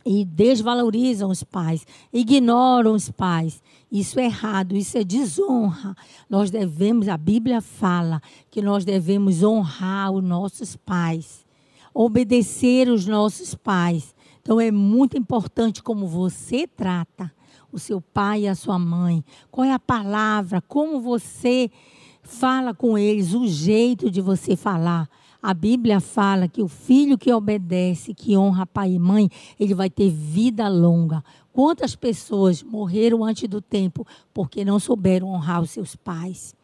E 0.04 0.24
desvalorizam 0.24 1.30
os 1.30 1.42
pais, 1.42 1.86
ignoram 2.12 2.94
os 2.94 3.10
pais. 3.10 3.62
Isso 3.90 4.20
é 4.20 4.26
errado, 4.26 4.76
isso 4.76 4.96
é 4.98 5.04
desonra. 5.04 5.96
Nós 6.28 6.50
devemos, 6.50 7.08
a 7.08 7.16
Bíblia 7.16 7.60
fala 7.60 8.20
que 8.50 8.62
nós 8.62 8.84
devemos 8.84 9.42
honrar 9.42 10.12
os 10.12 10.22
nossos 10.22 10.76
pais, 10.76 11.44
obedecer 11.92 12.88
os 12.88 13.06
nossos 13.06 13.54
pais. 13.54 14.14
Então 14.42 14.60
é 14.60 14.70
muito 14.70 15.18
importante 15.18 15.82
como 15.82 16.06
você 16.06 16.68
trata 16.68 17.32
o 17.76 17.78
seu 17.78 18.00
pai 18.00 18.42
e 18.42 18.48
a 18.48 18.54
sua 18.54 18.78
mãe? 18.78 19.22
Qual 19.50 19.64
é 19.64 19.72
a 19.72 19.78
palavra? 19.78 20.62
Como 20.62 21.00
você 21.00 21.70
fala 22.22 22.72
com 22.74 22.96
eles? 22.96 23.34
O 23.34 23.46
jeito 23.46 24.10
de 24.10 24.20
você 24.20 24.56
falar. 24.56 25.08
A 25.42 25.52
Bíblia 25.52 26.00
fala 26.00 26.48
que 26.48 26.62
o 26.62 26.68
filho 26.68 27.18
que 27.18 27.32
obedece, 27.32 28.14
que 28.14 28.36
honra 28.36 28.66
pai 28.66 28.94
e 28.94 28.98
mãe, 28.98 29.30
ele 29.60 29.74
vai 29.74 29.90
ter 29.90 30.10
vida 30.10 30.66
longa. 30.68 31.22
Quantas 31.52 31.94
pessoas 31.94 32.62
morreram 32.62 33.22
antes 33.22 33.48
do 33.48 33.60
tempo 33.60 34.06
porque 34.32 34.64
não 34.64 34.80
souberam 34.80 35.28
honrar 35.28 35.62
os 35.62 35.70
seus 35.70 35.94
pais? 35.94 36.54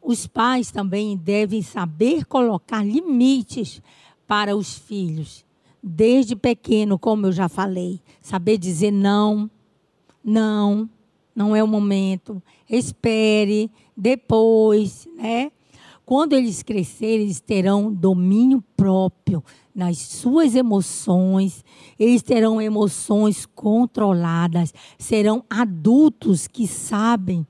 Os 0.00 0.26
pais 0.26 0.70
também 0.70 1.16
devem 1.16 1.62
saber 1.62 2.26
colocar 2.26 2.84
limites 2.84 3.82
para 4.26 4.54
os 4.54 4.76
filhos. 4.76 5.44
Desde 5.82 6.36
pequeno, 6.36 6.98
como 6.98 7.26
eu 7.26 7.32
já 7.32 7.48
falei, 7.48 8.00
saber 8.20 8.58
dizer 8.58 8.90
não, 8.90 9.50
não, 10.24 10.88
não 11.34 11.54
é 11.54 11.62
o 11.62 11.68
momento. 11.68 12.42
Espere, 12.68 13.70
depois, 13.96 15.06
né? 15.16 15.52
Quando 16.06 16.34
eles 16.34 16.62
crescerem, 16.62 17.24
eles 17.24 17.40
terão 17.40 17.92
domínio 17.92 18.62
próprio 18.76 19.42
nas 19.74 19.98
suas 19.98 20.54
emoções, 20.54 21.64
eles 21.98 22.22
terão 22.22 22.60
emoções 22.60 23.46
controladas, 23.46 24.72
serão 24.98 25.44
adultos 25.48 26.46
que 26.46 26.66
sabem 26.66 27.46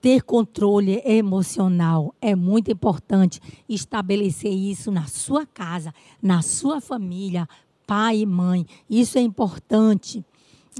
ter 0.00 0.22
controle 0.22 1.00
emocional. 1.04 2.14
É 2.20 2.34
muito 2.34 2.70
importante 2.70 3.40
estabelecer 3.68 4.52
isso 4.52 4.90
na 4.90 5.06
sua 5.06 5.46
casa, 5.46 5.94
na 6.20 6.42
sua 6.42 6.80
família, 6.80 7.48
pai 7.86 8.18
e 8.18 8.26
mãe. 8.26 8.66
Isso 8.90 9.18
é 9.18 9.22
importante 9.22 10.24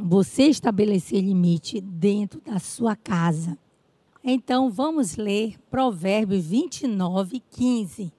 você 0.00 0.44
estabelecer 0.44 1.20
limite 1.22 1.80
dentro 1.80 2.40
da 2.40 2.58
sua 2.58 2.94
casa. 2.94 3.58
Então, 4.22 4.70
vamos 4.70 5.16
ler 5.16 5.56
Provérbios 5.70 6.46
29, 6.46 7.42
15. 7.50 8.12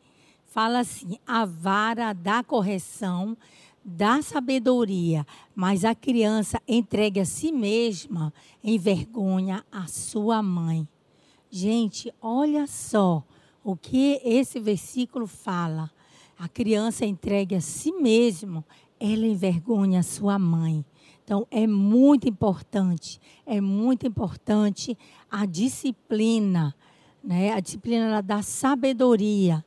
Fala 0.45 0.79
assim: 0.79 1.17
a 1.25 1.45
vara 1.45 2.13
da 2.13 2.43
correção 2.43 3.37
dá 3.83 4.21
sabedoria, 4.21 5.25
mas 5.55 5.85
a 5.85 5.95
criança 5.95 6.61
entregue 6.67 7.19
a 7.19 7.25
si 7.25 7.51
mesma 7.51 8.33
envergonha 8.63 9.65
a 9.71 9.87
sua 9.87 10.41
mãe. 10.41 10.87
Gente, 11.49 12.13
olha 12.21 12.67
só 12.67 13.23
o 13.63 13.75
que 13.75 14.21
esse 14.23 14.59
versículo 14.59 15.27
fala. 15.27 15.89
A 16.37 16.47
criança 16.47 17.05
entregue 17.05 17.55
a 17.55 17.61
si 17.61 17.91
mesmo, 17.91 18.63
ela 18.99 19.25
envergonha 19.25 19.99
a 19.99 20.03
sua 20.03 20.39
mãe. 20.39 20.85
Então, 21.29 21.45
é 21.51 21.67
muito 21.67 22.27
importante, 22.27 23.21
é 23.45 23.61
muito 23.61 24.07
importante 24.07 24.97
a 25.29 25.45
disciplina, 25.45 26.75
né? 27.23 27.51
A 27.51 27.59
disciplina 27.59 28.19
da 28.19 28.41
sabedoria. 28.41 29.63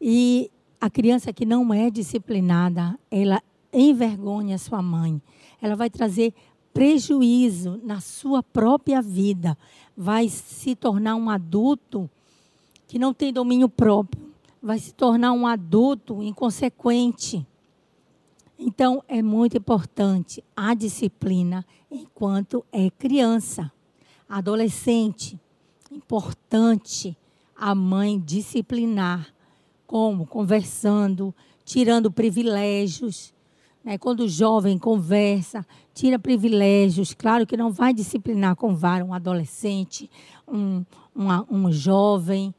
E 0.00 0.50
a 0.80 0.88
criança 0.88 1.30
que 1.30 1.44
não 1.44 1.74
é 1.74 1.90
disciplinada, 1.90 2.98
ela 3.10 3.42
envergonha 3.70 4.56
sua 4.56 4.80
mãe. 4.80 5.20
Ela 5.60 5.76
vai 5.76 5.90
trazer 5.90 6.32
prejuízo 6.72 7.78
na 7.84 8.00
sua 8.00 8.42
própria 8.42 9.02
vida. 9.02 9.54
Vai 9.94 10.30
se 10.30 10.74
tornar 10.74 11.14
um 11.16 11.28
adulto 11.28 12.08
que 12.88 12.98
não 12.98 13.12
tem 13.12 13.34
domínio 13.34 13.68
próprio. 13.68 14.32
Vai 14.62 14.78
se 14.78 14.94
tornar 14.94 15.34
um 15.34 15.46
adulto 15.46 16.22
inconsequente. 16.22 17.46
Então, 18.58 19.02
é 19.08 19.22
muito 19.22 19.56
importante 19.56 20.42
a 20.56 20.74
disciplina 20.74 21.64
enquanto 21.90 22.64
é 22.70 22.90
criança. 22.90 23.72
Adolescente, 24.28 25.38
importante 25.90 27.16
a 27.56 27.74
mãe 27.74 28.18
disciplinar. 28.18 29.32
Como? 29.86 30.26
Conversando, 30.26 31.34
tirando 31.64 32.10
privilégios. 32.10 33.34
Né? 33.84 33.98
Quando 33.98 34.20
o 34.20 34.28
jovem 34.28 34.78
conversa, 34.78 35.66
tira 35.92 36.18
privilégios. 36.18 37.14
Claro 37.14 37.46
que 37.46 37.56
não 37.56 37.70
vai 37.70 37.92
disciplinar 37.92 38.56
com 38.56 38.74
vara 38.74 39.04
um 39.04 39.12
adolescente, 39.12 40.10
um, 40.46 40.84
uma, 41.14 41.46
um 41.50 41.70
jovem 41.70 42.54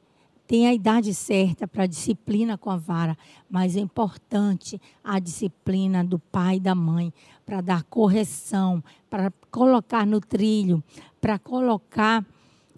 tem 0.53 0.67
a 0.67 0.73
idade 0.75 1.15
certa 1.15 1.67
para 1.67 1.87
disciplina 1.87 2.59
com 2.59 2.69
a 2.69 2.77
vara, 2.77 3.17
mas 3.49 3.75
é 3.75 3.79
importante 3.79 4.79
a 5.03 5.17
disciplina 5.17 6.03
do 6.03 6.19
pai 6.19 6.57
e 6.57 6.59
da 6.59 6.75
mãe 6.75 7.11
para 7.43 7.59
dar 7.59 7.81
correção, 7.85 8.83
para 9.09 9.33
colocar 9.49 10.05
no 10.05 10.21
trilho, 10.21 10.83
para 11.19 11.39
colocar 11.39 12.23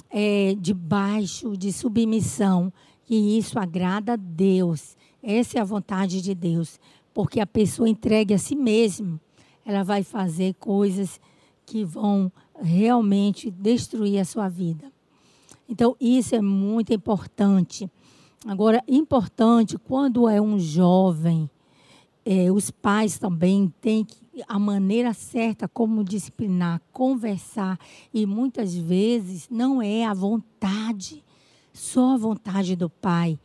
é, 0.10 0.56
debaixo 0.58 1.58
de 1.58 1.74
submissão. 1.74 2.72
E 3.10 3.38
isso 3.38 3.60
agrada 3.60 4.14
a 4.14 4.16
Deus. 4.16 4.96
Essa 5.22 5.58
é 5.58 5.62
a 5.62 5.66
vontade 5.66 6.22
de 6.22 6.34
Deus. 6.34 6.80
Porque 7.14 7.42
a 7.42 7.46
pessoa 7.46 7.90
entregue 7.90 8.34
a 8.34 8.38
si 8.38 8.56
mesma, 8.56 9.20
ela 9.66 9.84
vai 9.84 10.02
fazer 10.02 10.54
coisas 10.54 11.20
que 11.66 11.84
vão 11.84 12.32
realmente 12.58 13.52
destruir 13.52 14.18
a 14.20 14.24
sua 14.24 14.48
vida. 14.48 14.95
Então, 15.68 15.96
isso 16.00 16.36
é 16.36 16.42
muito 16.42 16.94
importante. 16.94 17.90
Agora, 18.46 18.84
importante, 18.88 19.78
quando 19.78 20.30
é 20.30 20.40
um 20.40 20.60
jovem, 20.60 21.50
é, 22.24 22.52
os 22.52 22.70
pais 22.70 23.18
também 23.18 23.74
têm 23.82 24.06
que, 24.06 24.18
a 24.48 24.60
maneira 24.60 25.14
certa 25.14 25.68
como 25.68 26.04
disciplinar, 26.04 26.82
conversar, 26.92 27.80
e 28.14 28.26
muitas 28.26 28.76
vezes 28.76 29.48
não 29.50 29.82
é 29.82 30.06
a 30.06 30.14
vontade, 30.14 31.24
só 31.74 32.14
a 32.14 32.18
vontade 32.18 32.76
do 32.76 32.90
pai, 32.90 33.40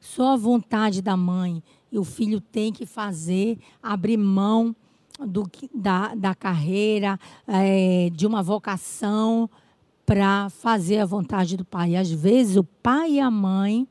só 0.00 0.34
a 0.34 0.36
vontade 0.36 1.02
da 1.02 1.16
mãe. 1.16 1.62
E 1.90 1.98
o 1.98 2.04
filho 2.04 2.40
tem 2.40 2.72
que 2.72 2.86
fazer, 2.86 3.58
abrir 3.82 4.16
mão 4.16 4.74
do, 5.18 5.48
da, 5.72 6.14
da 6.14 6.34
carreira, 6.34 7.18
é, 7.46 8.10
de 8.12 8.26
uma 8.26 8.42
vocação 8.42 9.48
para 10.06 10.50
fazer 10.50 10.98
a 10.98 11.06
vontade 11.06 11.56
do 11.56 11.64
pai. 11.64 11.96
Às 11.96 12.10
vezes 12.10 12.56
o 12.56 12.64
pai 12.64 13.12
e 13.12 13.20
a 13.20 13.30
mãe 13.30 13.88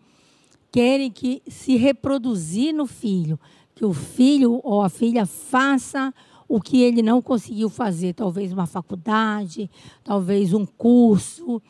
querem 0.72 1.12
que 1.12 1.42
se 1.48 1.76
reproduzir 1.76 2.74
no 2.74 2.86
filho, 2.86 3.40
que 3.76 3.86
o 3.86 3.94
filho 3.94 4.60
ou 4.64 4.82
a 4.82 4.90
filha 4.90 5.26
faça 5.26 6.14
o 6.48 6.62
que 6.62 6.82
ele 6.82 7.02
não 7.02 7.22
conseguiu 7.22 7.70
fazer, 7.70 8.14
talvez 8.14 8.52
uma 8.52 8.66
faculdade, 8.66 9.70
talvez 10.04 10.54
um 10.54 10.66
curso. 10.66 11.62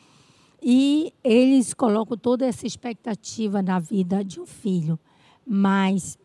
E 0.62 1.12
eles 1.22 1.72
colocam 1.74 2.16
toda 2.16 2.46
essa 2.46 2.66
expectativa 2.66 3.62
na 3.62 3.78
vida 3.78 4.24
de 4.24 4.40
um 4.40 4.46
filho. 4.46 4.98
Mas 5.46 6.18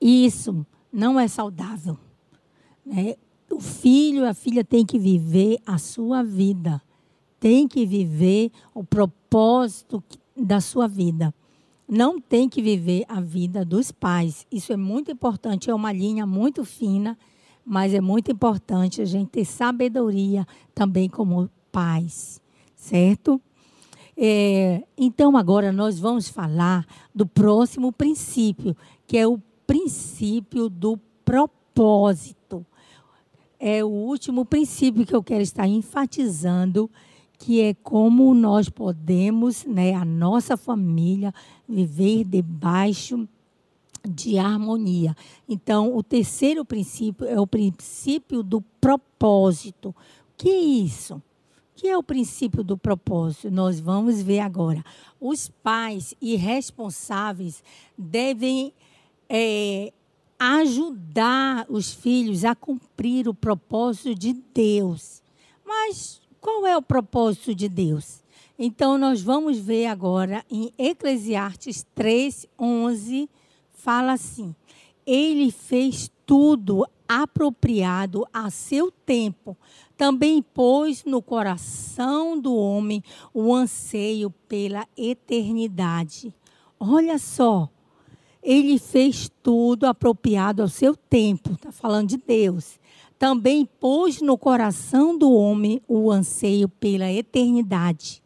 isso 0.00 0.64
não 0.92 1.18
é 1.18 1.28
saudável. 1.28 1.98
Né? 2.84 3.14
O 3.50 3.60
filho, 3.60 4.26
a 4.26 4.34
filha 4.34 4.64
tem 4.64 4.86
que 4.86 4.98
viver 4.98 5.58
a 5.66 5.78
sua 5.78 6.22
vida 6.22 6.80
tem 7.40 7.66
que 7.66 7.86
viver 7.86 8.52
o 8.74 8.84
propósito 8.84 10.04
da 10.36 10.60
sua 10.60 10.86
vida. 10.86 11.34
Não 11.88 12.20
tem 12.20 12.48
que 12.48 12.62
viver 12.62 13.04
a 13.08 13.20
vida 13.20 13.64
dos 13.64 13.90
pais. 13.90 14.46
Isso 14.52 14.72
é 14.72 14.76
muito 14.76 15.10
importante, 15.10 15.70
é 15.70 15.74
uma 15.74 15.90
linha 15.90 16.26
muito 16.26 16.64
fina, 16.64 17.18
mas 17.64 17.94
é 17.94 18.00
muito 18.00 18.30
importante 18.30 19.02
a 19.02 19.04
gente 19.04 19.30
ter 19.30 19.44
sabedoria 19.44 20.46
também 20.74 21.08
como 21.08 21.50
pais, 21.72 22.40
certo? 22.76 23.40
É, 24.16 24.84
então, 24.98 25.36
agora 25.36 25.72
nós 25.72 25.98
vamos 25.98 26.28
falar 26.28 26.86
do 27.14 27.26
próximo 27.26 27.90
princípio, 27.90 28.76
que 29.06 29.16
é 29.16 29.26
o 29.26 29.40
princípio 29.66 30.68
do 30.68 30.98
propósito. 31.24 32.66
É 33.58 33.82
o 33.84 33.88
último 33.88 34.44
princípio 34.44 35.06
que 35.06 35.14
eu 35.14 35.22
quero 35.22 35.42
estar 35.42 35.66
enfatizando 35.66 36.90
que 37.40 37.62
é 37.62 37.72
como 37.72 38.34
nós 38.34 38.68
podemos, 38.68 39.64
né, 39.64 39.94
a 39.94 40.04
nossa 40.04 40.58
família, 40.58 41.32
viver 41.66 42.22
debaixo 42.22 43.26
de 44.06 44.38
harmonia. 44.38 45.16
Então, 45.48 45.96
o 45.96 46.02
terceiro 46.02 46.66
princípio 46.66 47.26
é 47.26 47.40
o 47.40 47.46
princípio 47.46 48.42
do 48.42 48.60
propósito. 48.78 49.88
O 49.88 49.94
que 50.36 50.50
é 50.50 50.60
isso? 50.60 51.14
O 51.14 51.22
que 51.76 51.88
é 51.88 51.96
o 51.96 52.02
princípio 52.02 52.62
do 52.62 52.76
propósito? 52.76 53.50
Nós 53.50 53.80
vamos 53.80 54.20
ver 54.20 54.40
agora. 54.40 54.84
Os 55.18 55.48
pais 55.48 56.14
e 56.20 56.36
responsáveis 56.36 57.64
devem 57.96 58.70
é, 59.30 59.94
ajudar 60.38 61.64
os 61.70 61.90
filhos 61.90 62.44
a 62.44 62.54
cumprir 62.54 63.26
o 63.28 63.34
propósito 63.34 64.14
de 64.14 64.34
Deus. 64.34 65.22
Mas 65.64 66.20
qual 66.40 66.66
é 66.66 66.76
o 66.76 66.82
propósito 66.82 67.54
de 67.54 67.68
Deus? 67.68 68.22
Então, 68.58 68.96
nós 68.96 69.22
vamos 69.22 69.58
ver 69.58 69.86
agora 69.86 70.44
em 70.50 70.72
Eclesiastes 70.78 71.86
3, 71.94 72.46
11, 72.58 73.28
fala 73.72 74.12
assim: 74.12 74.54
Ele 75.06 75.50
fez 75.50 76.10
tudo 76.24 76.86
apropriado 77.08 78.26
a 78.32 78.50
seu 78.50 78.90
tempo. 78.90 79.56
Também 79.96 80.40
pôs 80.42 81.04
no 81.04 81.20
coração 81.20 82.38
do 82.38 82.54
homem 82.54 83.02
o 83.34 83.54
anseio 83.54 84.30
pela 84.48 84.86
eternidade. 84.96 86.34
Olha 86.78 87.18
só, 87.18 87.68
ele 88.42 88.78
fez 88.78 89.30
tudo 89.42 89.84
apropriado 89.84 90.62
ao 90.62 90.68
seu 90.68 90.96
tempo. 90.96 91.52
Está 91.52 91.72
falando 91.72 92.08
de 92.08 92.16
Deus 92.16 92.79
também 93.20 93.68
pôs 93.78 94.22
no 94.22 94.38
coração 94.38 95.14
do 95.14 95.30
homem 95.30 95.78
o 95.86 96.10
anseio 96.10 96.66
pela 96.66 97.12
eternidade. 97.12 98.22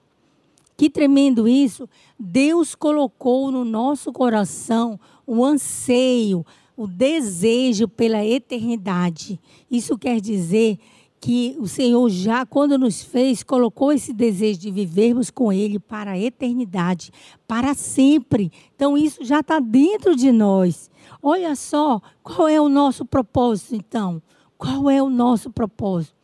Que 0.77 0.89
tremendo 0.89 1.49
isso! 1.49 1.89
Deus 2.17 2.77
colocou 2.77 3.51
no 3.51 3.65
nosso 3.65 4.13
coração 4.13 4.99
o 5.27 5.45
anseio, 5.45 6.47
o 6.77 6.87
desejo 6.87 7.89
pela 7.89 8.25
eternidade. 8.25 9.41
Isso 9.69 9.99
quer 9.99 10.21
dizer 10.21 10.79
que 11.21 11.57
o 11.59 11.67
Senhor 11.67 12.09
já, 12.09 12.47
quando 12.47 12.79
nos 12.79 13.03
fez, 13.03 13.43
colocou 13.43 13.93
esse 13.93 14.13
desejo 14.13 14.61
de 14.61 14.71
vivermos 14.71 15.29
com 15.29 15.53
Ele 15.53 15.81
para 15.81 16.13
a 16.13 16.19
eternidade, 16.19 17.11
para 17.49 17.75
sempre. 17.75 18.53
Então, 18.77 18.97
isso 18.97 19.25
já 19.25 19.41
está 19.41 19.59
dentro 19.59 20.15
de 20.15 20.31
nós. 20.31 20.89
Olha 21.21 21.57
só, 21.57 22.01
qual 22.23 22.47
é 22.47 22.61
o 22.61 22.69
nosso 22.69 23.05
propósito, 23.05 23.75
então? 23.75 24.23
Qual 24.65 24.89
é 24.89 25.03
o 25.03 25.11
nosso 25.11 25.51
propósito? 25.51 26.15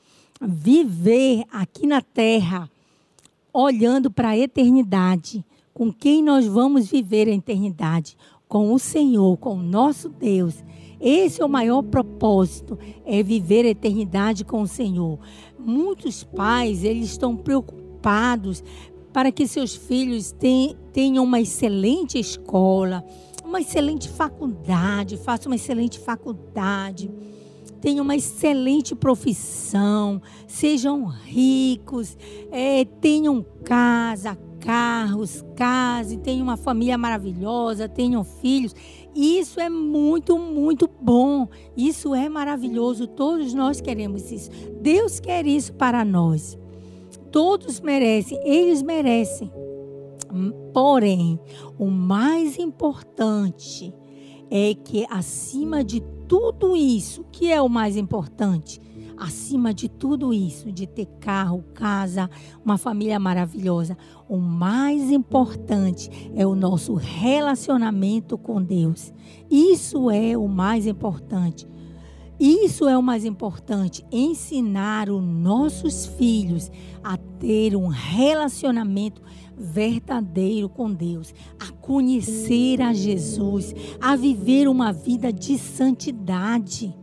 Viver 0.40 1.44
aqui 1.53 1.87
na 1.87 2.00
terra, 2.00 2.70
olhando 3.53 4.11
para 4.11 4.31
a 4.31 4.38
eternidade. 4.38 5.44
Com 5.74 5.92
quem 5.92 6.22
nós 6.22 6.46
vamos 6.46 6.90
viver 6.90 7.29
a 7.29 7.33
eternidade? 7.33 8.16
Com 8.48 8.72
o 8.72 8.79
Senhor, 8.79 9.37
com 9.37 9.57
o 9.57 9.62
nosso 9.62 10.09
Deus. 10.09 10.64
Esse 10.98 11.42
é 11.42 11.44
o 11.44 11.50
maior 11.50 11.83
propósito, 11.83 12.79
é 13.05 13.22
viver 13.22 13.66
a 13.66 13.70
eternidade 13.70 14.42
com 14.42 14.62
o 14.62 14.66
Senhor. 14.66 15.18
Muitos 15.59 16.24
pais, 16.24 16.83
eles 16.83 17.11
estão 17.11 17.37
preocupados 17.37 18.64
para 19.12 19.30
que 19.30 19.47
seus 19.47 19.76
filhos 19.76 20.34
tenham 20.95 21.24
uma 21.24 21.43
excelente 21.43 22.18
escola, 22.18 23.05
uma 23.45 23.61
excelente 23.61 24.09
faculdade, 24.09 25.18
façam 25.18 25.53
uma 25.53 25.57
excelente 25.57 25.99
faculdade 25.99 27.11
tenham 27.81 28.05
uma 28.05 28.16
excelente 28.16 28.95
profissão, 28.95 30.20
sejam 30.47 31.07
ricos, 31.07 32.16
é, 32.51 32.85
tenham 32.85 33.45
casa, 33.64 34.37
carros, 34.61 35.45
casem, 35.57 36.18
tenham 36.18 36.43
uma 36.43 36.57
família 36.57 36.99
maravilhosa, 36.99 37.89
tenham 37.89 38.22
filhos. 38.22 38.74
Isso 39.14 39.59
é 39.59 39.68
muito, 39.68 40.39
muito 40.39 40.89
bom. 41.01 41.49
Isso 41.76 42.14
é 42.14 42.28
maravilhoso. 42.28 43.07
Todos 43.07 43.55
nós 43.55 43.81
queremos 43.81 44.31
isso. 44.31 44.51
Deus 44.81 45.18
quer 45.18 45.47
isso 45.47 45.72
para 45.72 46.05
nós. 46.05 46.59
Todos 47.33 47.81
merecem, 47.81 48.39
eles 48.45 48.83
merecem. 48.83 49.51
Porém, 50.72 51.41
o 51.78 51.87
mais 51.87 52.59
importante 52.59 53.93
é 54.51 54.74
que 54.74 55.07
acima 55.09 55.83
de 55.83 56.03
tudo 56.31 56.76
isso, 56.76 57.26
que 57.33 57.51
é 57.51 57.61
o 57.61 57.68
mais 57.68 57.97
importante? 57.97 58.81
Acima 59.16 59.74
de 59.74 59.89
tudo 59.89 60.33
isso, 60.33 60.70
de 60.70 60.87
ter 60.87 61.07
carro, 61.18 61.64
casa, 61.74 62.31
uma 62.64 62.78
família 62.78 63.18
maravilhosa, 63.18 63.99
o 64.28 64.37
mais 64.37 65.11
importante 65.11 66.09
é 66.37 66.47
o 66.47 66.55
nosso 66.55 66.95
relacionamento 66.95 68.39
com 68.39 68.62
Deus. 68.62 69.12
Isso 69.51 70.09
é 70.09 70.39
o 70.39 70.47
mais 70.47 70.87
importante. 70.87 71.68
Isso 72.39 72.89
é 72.89 72.97
o 72.97 73.03
mais 73.03 73.24
importante, 73.24 74.03
ensinar 74.11 75.11
os 75.11 75.22
nossos 75.22 76.07
filhos 76.07 76.70
a 77.03 77.18
ter 77.18 77.74
um 77.76 77.89
relacionamento 77.89 79.20
verdadeiro 79.61 80.68
com 80.68 80.90
Deus, 80.90 81.34
a 81.61 81.70
conhecer 81.70 82.80
a 82.80 82.92
Jesus, 82.92 83.74
a 84.00 84.16
viver 84.16 84.66
uma 84.66 84.92
vida 84.92 85.30
de 85.32 85.58
santidade 85.58 86.94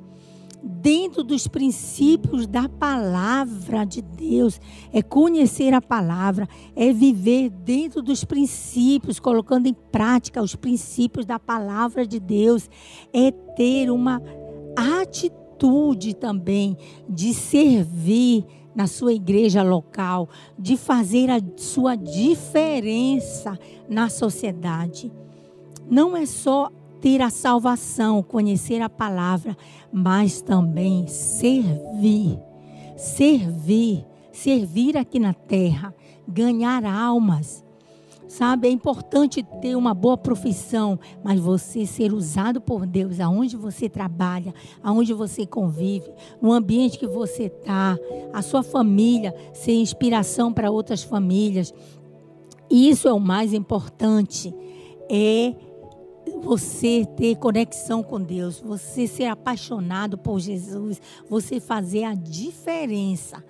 dentro 0.63 1.23
dos 1.23 1.47
princípios 1.47 2.47
da 2.47 2.67
palavra 2.67 3.85
de 3.85 4.01
Deus. 4.01 4.59
É 4.91 5.01
conhecer 5.01 5.73
a 5.73 5.81
palavra, 5.81 6.47
é 6.75 6.91
viver 6.91 7.49
dentro 7.49 8.01
dos 8.01 8.25
princípios, 8.25 9.19
colocando 9.19 9.67
em 9.67 9.73
prática 9.73 10.41
os 10.41 10.55
princípios 10.55 11.25
da 11.25 11.39
palavra 11.39 12.05
de 12.05 12.19
Deus. 12.19 12.69
É 13.13 13.31
ter 13.31 13.89
uma 13.89 14.21
atitude 14.75 16.13
também 16.15 16.77
de 17.07 17.33
servir 17.33 18.45
na 18.77 18.85
sua 18.85 19.11
igreja 19.11 19.63
local, 19.63 20.29
de 20.57 20.77
fazer 20.77 21.31
a 21.31 21.41
sua 21.55 21.95
diferença 21.95 23.57
na 23.89 24.07
sociedade. 24.07 25.11
Não 25.89 26.15
é 26.15 26.27
só 26.27 26.69
ter 27.01 27.19
a 27.23 27.31
salvação, 27.31 28.21
conhecer 28.21 28.79
a 28.83 28.87
palavra, 28.87 29.57
mas 29.91 30.43
também 30.43 31.07
servir. 31.07 32.39
Servir, 32.95 34.05
servir 34.31 34.95
aqui 34.95 35.17
na 35.17 35.33
terra, 35.33 35.91
ganhar 36.27 36.85
almas. 36.85 37.65
Sabe, 38.27 38.67
é 38.67 38.71
importante 38.71 39.41
ter 39.61 39.75
uma 39.75 39.93
boa 39.93 40.17
profissão, 40.17 40.99
mas 41.23 41.39
você 41.39 41.85
ser 41.85 42.13
usado 42.13 42.59
por 42.59 42.85
Deus 42.85 43.21
aonde 43.21 43.55
você 43.55 43.87
trabalha, 43.87 44.53
aonde 44.83 45.13
você 45.13 45.45
convive, 45.45 46.11
no 46.41 46.51
ambiente 46.51 46.99
que 46.99 47.07
você 47.07 47.43
está, 47.43 47.97
a 48.33 48.41
sua 48.41 48.63
família 48.63 49.33
ser 49.53 49.73
inspiração 49.73 50.51
para 50.51 50.69
outras 50.69 51.03
famílias. 51.03 51.73
Isso 52.69 53.07
é 53.07 53.13
o 53.13 53.19
mais 53.19 53.53
importante. 53.53 54.53
É 55.09 55.55
você 56.41 57.05
ter 57.15 57.37
conexão 57.37 58.03
com 58.03 58.21
Deus, 58.21 58.59
você 58.59 59.07
ser 59.07 59.25
apaixonado 59.25 60.17
por 60.17 60.39
Jesus, 60.39 61.01
você 61.29 61.61
fazer 61.61 62.03
a 62.03 62.13
diferença 62.13 63.41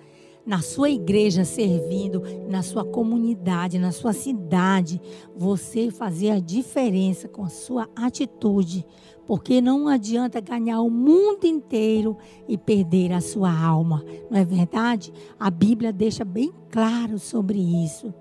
na 0.48 0.62
sua 0.62 0.88
igreja 0.88 1.44
servindo, 1.44 2.22
na 2.48 2.62
sua 2.62 2.82
comunidade, 2.82 3.78
na 3.78 3.92
sua 3.92 4.14
cidade, 4.14 4.98
você 5.36 5.90
fazer 5.90 6.30
a 6.30 6.40
diferença 6.40 7.28
com 7.28 7.44
a 7.44 7.50
sua 7.50 7.86
atitude, 7.94 8.82
porque 9.26 9.60
não 9.60 9.88
adianta 9.88 10.40
ganhar 10.40 10.80
o 10.80 10.88
mundo 10.88 11.44
inteiro 11.44 12.16
e 12.48 12.56
perder 12.56 13.12
a 13.12 13.20
sua 13.20 13.52
alma, 13.52 14.02
não 14.30 14.38
é 14.38 14.44
verdade? 14.44 15.12
A 15.38 15.50
Bíblia 15.50 15.92
deixa 15.92 16.24
bem 16.24 16.50
claro 16.70 17.18
sobre 17.18 17.58
isso. 17.58 18.14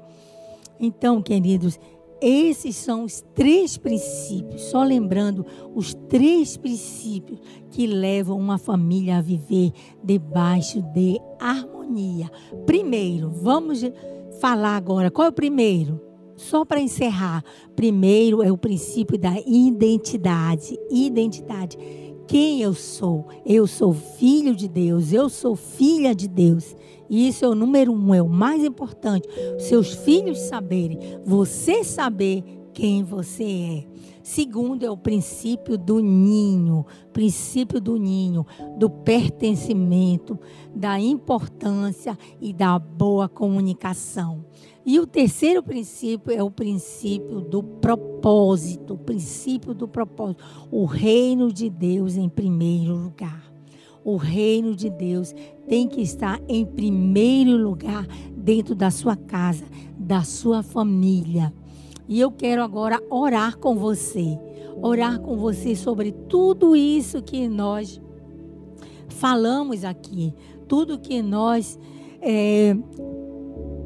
Então, 0.77 1.21
queridos, 1.21 1.79
esses 2.21 2.75
são 2.75 3.03
os 3.03 3.23
três 3.33 3.77
princípios, 3.77 4.61
só 4.63 4.83
lembrando 4.83 5.45
os 5.75 5.93
três 5.93 6.57
princípios 6.57 7.39
que 7.69 7.85
levam 7.85 8.37
uma 8.37 8.57
família 8.57 9.17
a 9.17 9.21
viver 9.21 9.71
debaixo 10.03 10.81
de 10.93 11.19
harmonia. 11.39 12.29
Primeiro, 12.65 13.29
vamos 13.29 13.81
falar 14.39 14.75
agora, 14.75 15.11
qual 15.11 15.27
é 15.27 15.29
o 15.29 15.33
primeiro? 15.33 16.01
Só 16.35 16.63
para 16.63 16.79
encerrar, 16.79 17.43
primeiro 17.75 18.43
é 18.43 18.51
o 18.51 18.57
princípio 18.57 19.17
da 19.17 19.33
identidade. 19.45 20.77
Identidade. 20.89 21.77
Quem 22.27 22.61
eu 22.61 22.73
sou? 22.73 23.25
Eu 23.45 23.65
sou 23.65 23.93
filho 23.93 24.55
de 24.55 24.67
Deus, 24.67 25.13
eu 25.13 25.29
sou 25.29 25.55
filha 25.55 26.13
de 26.13 26.27
Deus. 26.27 26.75
Isso 27.09 27.45
é 27.45 27.47
o 27.47 27.55
número 27.55 27.91
um, 27.91 28.13
é 28.13 28.21
o 28.21 28.29
mais 28.29 28.63
importante. 28.63 29.27
Seus 29.59 29.93
filhos 29.93 30.39
saberem, 30.39 30.99
você 31.25 31.83
saber 31.83 32.43
quem 32.73 33.03
você 33.03 33.43
é. 33.43 33.87
Segundo 34.21 34.83
é 34.83 34.91
o 34.91 34.97
princípio 34.97 35.77
do 35.77 35.99
ninho, 35.99 36.85
princípio 37.13 37.79
do 37.79 37.97
ninho, 37.97 38.45
do 38.77 38.89
pertencimento, 38.89 40.37
da 40.75 40.99
importância 40.99 42.17
e 42.41 42.51
da 42.51 42.77
boa 42.77 43.29
comunicação. 43.29 44.45
E 44.85 44.99
o 44.99 45.07
terceiro 45.07 45.63
princípio 45.63 46.31
é 46.31 46.43
o 46.43 46.51
princípio 46.51 47.41
do 47.41 47.63
propósito, 47.63 48.93
o 48.93 48.97
princípio 48.97 49.73
do 49.73 49.87
propósito, 49.87 50.43
o 50.69 50.85
reino 50.85 51.51
de 51.51 51.69
Deus 51.69 52.15
em 52.15 52.29
primeiro 52.29 52.95
lugar. 52.95 53.46
O 54.07 54.15
reino 54.15 54.73
de 54.73 54.89
Deus 54.89 55.35
tem 55.67 55.85
que 55.85 55.99
estar 55.99 56.39
em 56.47 56.65
primeiro 56.65 57.57
lugar 57.57 58.07
dentro 58.37 58.73
da 58.73 58.89
sua 58.89 59.17
casa, 59.17 59.65
da 59.97 60.23
sua 60.23 60.63
família. 60.63 61.53
E 62.07 62.17
eu 62.17 62.31
quero 62.31 62.63
agora 62.63 63.03
orar 63.09 63.57
com 63.57 63.75
você, 63.75 64.39
orar 64.81 65.19
com 65.19 65.35
você 65.35 65.75
sobre 65.75 66.13
tudo 66.13 66.73
isso 66.73 67.21
que 67.21 67.49
nós 67.49 67.99
falamos 69.09 69.83
aqui, 69.83 70.33
tudo 70.69 70.97
que 70.97 71.21
nós 71.21 71.77
é, 72.21 72.77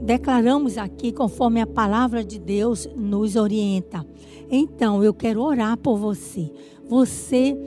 declaramos 0.03 0.77
aqui, 0.77 1.11
conforme 1.11 1.61
a 1.61 1.65
palavra 1.65 2.23
de 2.23 2.37
Deus 2.37 2.87
nos 2.95 3.35
orienta. 3.35 4.05
Então, 4.51 5.03
eu 5.03 5.15
quero 5.15 5.41
orar 5.41 5.77
por 5.77 5.97
você. 5.97 6.53
Você 6.87 7.57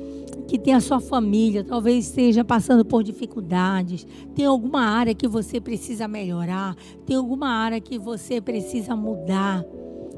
que 0.46 0.58
tem 0.58 0.74
a 0.74 0.80
sua 0.80 1.00
família, 1.00 1.64
talvez 1.64 2.06
esteja 2.06 2.44
passando 2.44 2.84
por 2.84 3.02
dificuldades, 3.02 4.06
tem 4.34 4.44
alguma 4.44 4.82
área 4.82 5.14
que 5.14 5.26
você 5.26 5.60
precisa 5.60 6.06
melhorar, 6.06 6.76
tem 7.06 7.16
alguma 7.16 7.48
área 7.48 7.80
que 7.80 7.98
você 7.98 8.40
precisa 8.40 8.94
mudar. 8.94 9.64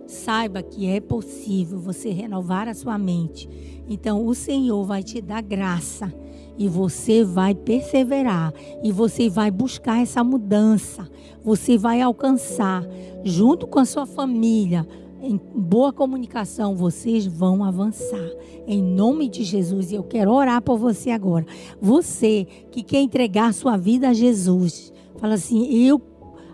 Saiba 0.06 0.62
que 0.62 0.86
é 0.86 1.00
possível 1.00 1.80
você 1.80 2.10
renovar 2.10 2.68
a 2.68 2.74
sua 2.74 2.96
mente. 2.96 3.48
Então, 3.88 4.24
o 4.24 4.34
Senhor 4.34 4.84
vai 4.84 5.02
te 5.02 5.20
dar 5.20 5.42
graça 5.42 6.12
e 6.58 6.68
você 6.68 7.24
vai 7.24 7.54
perseverar 7.54 8.52
e 8.82 8.92
você 8.92 9.28
vai 9.28 9.50
buscar 9.50 10.00
essa 10.00 10.22
mudança. 10.22 11.08
Você 11.44 11.76
vai 11.76 12.00
alcançar, 12.00 12.84
junto 13.24 13.66
com 13.66 13.78
a 13.78 13.84
sua 13.84 14.06
família, 14.06 14.86
em 15.26 15.40
boa 15.54 15.92
comunicação, 15.92 16.74
vocês 16.74 17.26
vão 17.26 17.64
avançar. 17.64 18.30
Em 18.66 18.82
nome 18.82 19.28
de 19.28 19.42
Jesus, 19.42 19.90
e 19.90 19.94
eu 19.94 20.02
quero 20.02 20.32
orar 20.32 20.62
por 20.62 20.78
você 20.78 21.10
agora. 21.10 21.44
Você 21.80 22.46
que 22.70 22.82
quer 22.82 23.00
entregar 23.00 23.52
sua 23.52 23.76
vida 23.76 24.08
a 24.08 24.14
Jesus, 24.14 24.92
fala 25.18 25.34
assim: 25.34 25.86
eu 25.86 26.00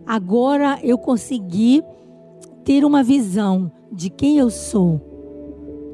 agora 0.07 0.81
eu 0.83 0.99
consegui 0.99 1.83
ter 2.65 2.85
uma 2.85 3.03
visão 3.03 3.71
de 3.93 4.09
quem 4.09 4.39
eu 4.39 4.51
sou, 4.51 5.01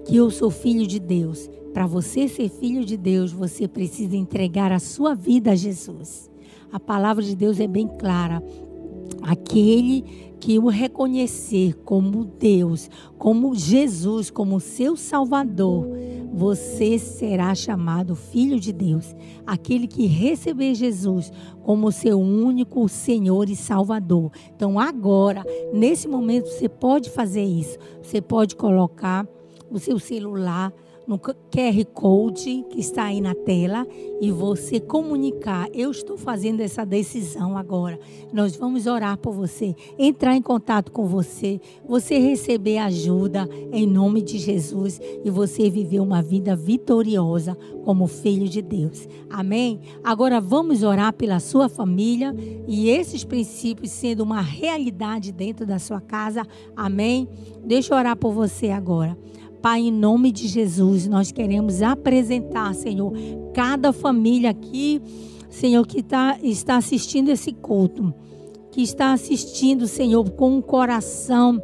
que 0.06 0.16
eu 0.16 0.30
sou 0.30 0.50
filho 0.50 0.86
de 0.86 0.98
Deus. 0.98 1.48
Para 1.72 1.86
você 1.86 2.26
ser 2.28 2.48
filho 2.48 2.84
de 2.84 2.96
Deus, 2.96 3.32
você 3.32 3.68
precisa 3.68 4.16
entregar 4.16 4.72
a 4.72 4.78
sua 4.78 5.14
vida 5.14 5.52
a 5.52 5.54
Jesus. 5.54 6.30
A 6.72 6.80
palavra 6.80 7.22
de 7.22 7.34
Deus 7.36 7.60
é 7.60 7.66
bem 7.66 7.88
clara. 7.98 8.42
Aquele 9.22 10.27
que 10.41 10.59
o 10.59 10.68
reconhecer 10.68 11.74
como 11.84 12.24
Deus, 12.24 12.89
como 13.18 13.55
Jesus, 13.55 14.30
como 14.30 14.61
seu 14.61 14.97
Salvador, 14.97 15.86
você 16.32 16.99
será 16.99 17.55
chamado 17.55 18.14
filho 18.14 18.61
de 18.61 18.72
Deus. 18.72 19.14
Aquele 19.47 19.86
que 19.86 20.07
receber 20.07 20.74
Jesus 20.74 21.32
como 21.62 21.91
seu 21.91 22.20
único 22.20 22.89
Senhor 22.89 23.49
e 23.49 23.57
Salvador. 23.57 24.30
Então, 24.55 24.78
agora, 24.78 25.45
nesse 25.72 26.07
momento, 26.07 26.47
você 26.47 26.68
pode 26.68 27.11
fazer 27.11 27.45
isso. 27.45 27.78
Você 28.03 28.20
pode 28.20 28.55
colocar 28.55 29.26
o 29.70 29.78
seu 29.78 29.99
celular 29.99 30.72
no 31.09 31.18
QR 31.18 31.84
Code 31.94 32.66
que 32.68 32.78
está 32.78 33.04
aí 33.04 33.18
na 33.18 33.34
tela 33.34 33.86
e 34.20 34.30
você 34.30 34.78
comunicar: 34.78 35.66
eu 35.72 35.90
estou 35.90 36.18
fazendo 36.18 36.61
essa 36.61 36.84
decisão 36.84 37.56
agora. 37.56 37.98
Nós 38.30 38.54
vamos 38.54 38.86
orar 38.86 39.16
por 39.16 39.32
você, 39.32 39.74
entrar 39.98 40.36
em 40.36 40.42
contato 40.42 40.92
com 40.92 41.06
você, 41.06 41.59
você 41.86 42.18
receber 42.18 42.76
ajuda 42.76 43.48
em 43.72 43.86
nome 43.86 44.20
de 44.20 44.38
Jesus 44.38 45.00
e 45.24 45.30
você 45.30 45.70
viver 45.70 46.00
uma 46.00 46.20
vida 46.20 46.54
vitoriosa 46.54 47.56
como 47.84 48.06
filho 48.06 48.46
de 48.46 48.61
Deus. 48.61 49.09
Amém? 49.30 49.80
Agora 50.04 50.42
vamos 50.42 50.82
orar 50.82 51.14
pela 51.14 51.40
sua 51.40 51.70
família 51.70 52.34
e 52.66 52.90
esses 52.90 53.24
princípios 53.24 53.92
sendo 53.92 54.22
uma 54.22 54.42
realidade 54.42 55.32
dentro 55.32 55.64
da 55.64 55.78
sua 55.78 56.02
casa. 56.02 56.46
Amém? 56.76 57.26
Deixa 57.64 57.94
eu 57.94 57.98
orar 57.98 58.16
por 58.16 58.32
você 58.32 58.68
agora. 58.68 59.16
Pai, 59.61 59.80
em 59.80 59.90
nome 59.90 60.30
de 60.30 60.46
Jesus, 60.46 61.09
nós 61.09 61.32
queremos 61.32 61.82
apresentar, 61.82 62.74
Senhor, 62.74 63.12
cada 63.52 63.92
família 63.92 64.50
aqui, 64.50 65.02
Senhor, 65.50 65.86
que 65.86 66.02
tá, 66.02 66.38
está 66.42 66.76
assistindo 66.76 67.28
esse 67.28 67.52
culto, 67.52 68.14
que 68.70 68.82
está 68.82 69.12
assistindo, 69.12 69.86
Senhor, 69.86 70.30
com 70.30 70.56
um 70.56 70.62
coração 70.62 71.61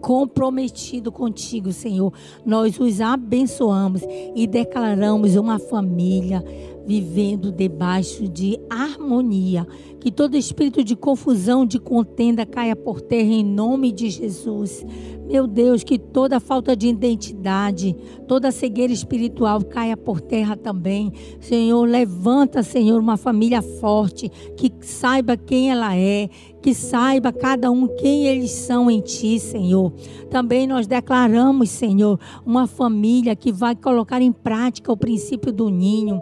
comprometido 0.00 1.12
contigo, 1.12 1.72
Senhor. 1.72 2.12
Nós 2.44 2.78
os 2.80 3.00
abençoamos 3.00 4.02
e 4.34 4.46
declaramos 4.46 5.36
uma 5.36 5.58
família 5.58 6.44
vivendo 6.86 7.52
debaixo 7.52 8.28
de 8.28 8.58
harmonia. 8.68 9.66
Que 10.00 10.10
todo 10.10 10.36
espírito 10.36 10.82
de 10.82 10.96
confusão, 10.96 11.64
de 11.64 11.78
contenda 11.78 12.44
caia 12.44 12.74
por 12.74 13.00
terra 13.00 13.30
em 13.30 13.44
nome 13.44 13.92
de 13.92 14.10
Jesus. 14.10 14.84
Meu 15.24 15.46
Deus, 15.46 15.84
que 15.84 15.98
toda 15.98 16.40
falta 16.40 16.76
de 16.76 16.88
identidade, 16.88 17.96
toda 18.26 18.50
cegueira 18.50 18.92
espiritual 18.92 19.62
caia 19.64 19.96
por 19.96 20.20
terra 20.20 20.56
também. 20.56 21.12
Senhor, 21.40 21.88
levanta, 21.88 22.62
Senhor, 22.62 23.00
uma 23.00 23.16
família 23.16 23.62
forte, 23.62 24.28
que 24.56 24.72
saiba 24.80 25.36
quem 25.36 25.70
ela 25.70 25.96
é, 25.96 26.28
que 26.60 26.74
saiba 26.74 27.32
cada 27.32 27.70
um 27.70 27.86
quem 27.86 28.26
eles 28.26 28.50
são 28.50 28.90
em 28.90 29.00
Ti, 29.00 29.38
Senhor. 29.38 29.92
Também 30.28 30.66
nós 30.66 30.86
declaramos, 30.86 31.70
Senhor, 31.70 32.18
uma 32.44 32.66
família 32.66 33.36
que 33.36 33.52
vai 33.52 33.76
colocar 33.76 34.20
em 34.20 34.32
prática 34.32 34.92
o 34.92 34.96
princípio 34.96 35.52
do 35.52 35.70
ninho 35.70 36.20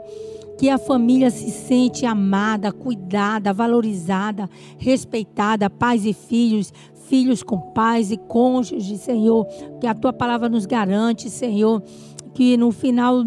que 0.60 0.68
a 0.68 0.76
família 0.76 1.30
se 1.30 1.50
sente 1.50 2.04
amada, 2.04 2.70
cuidada, 2.70 3.50
valorizada, 3.50 4.46
respeitada, 4.76 5.70
pais 5.70 6.04
e 6.04 6.12
filhos, 6.12 6.70
filhos 7.08 7.42
com 7.42 7.58
pais 7.58 8.12
e 8.12 8.18
cônjuges, 8.18 9.00
Senhor, 9.00 9.46
que 9.80 9.86
a 9.86 9.94
tua 9.94 10.12
palavra 10.12 10.50
nos 10.50 10.66
garante, 10.66 11.30
Senhor, 11.30 11.82
que 12.34 12.58
no 12.58 12.72
final 12.72 13.24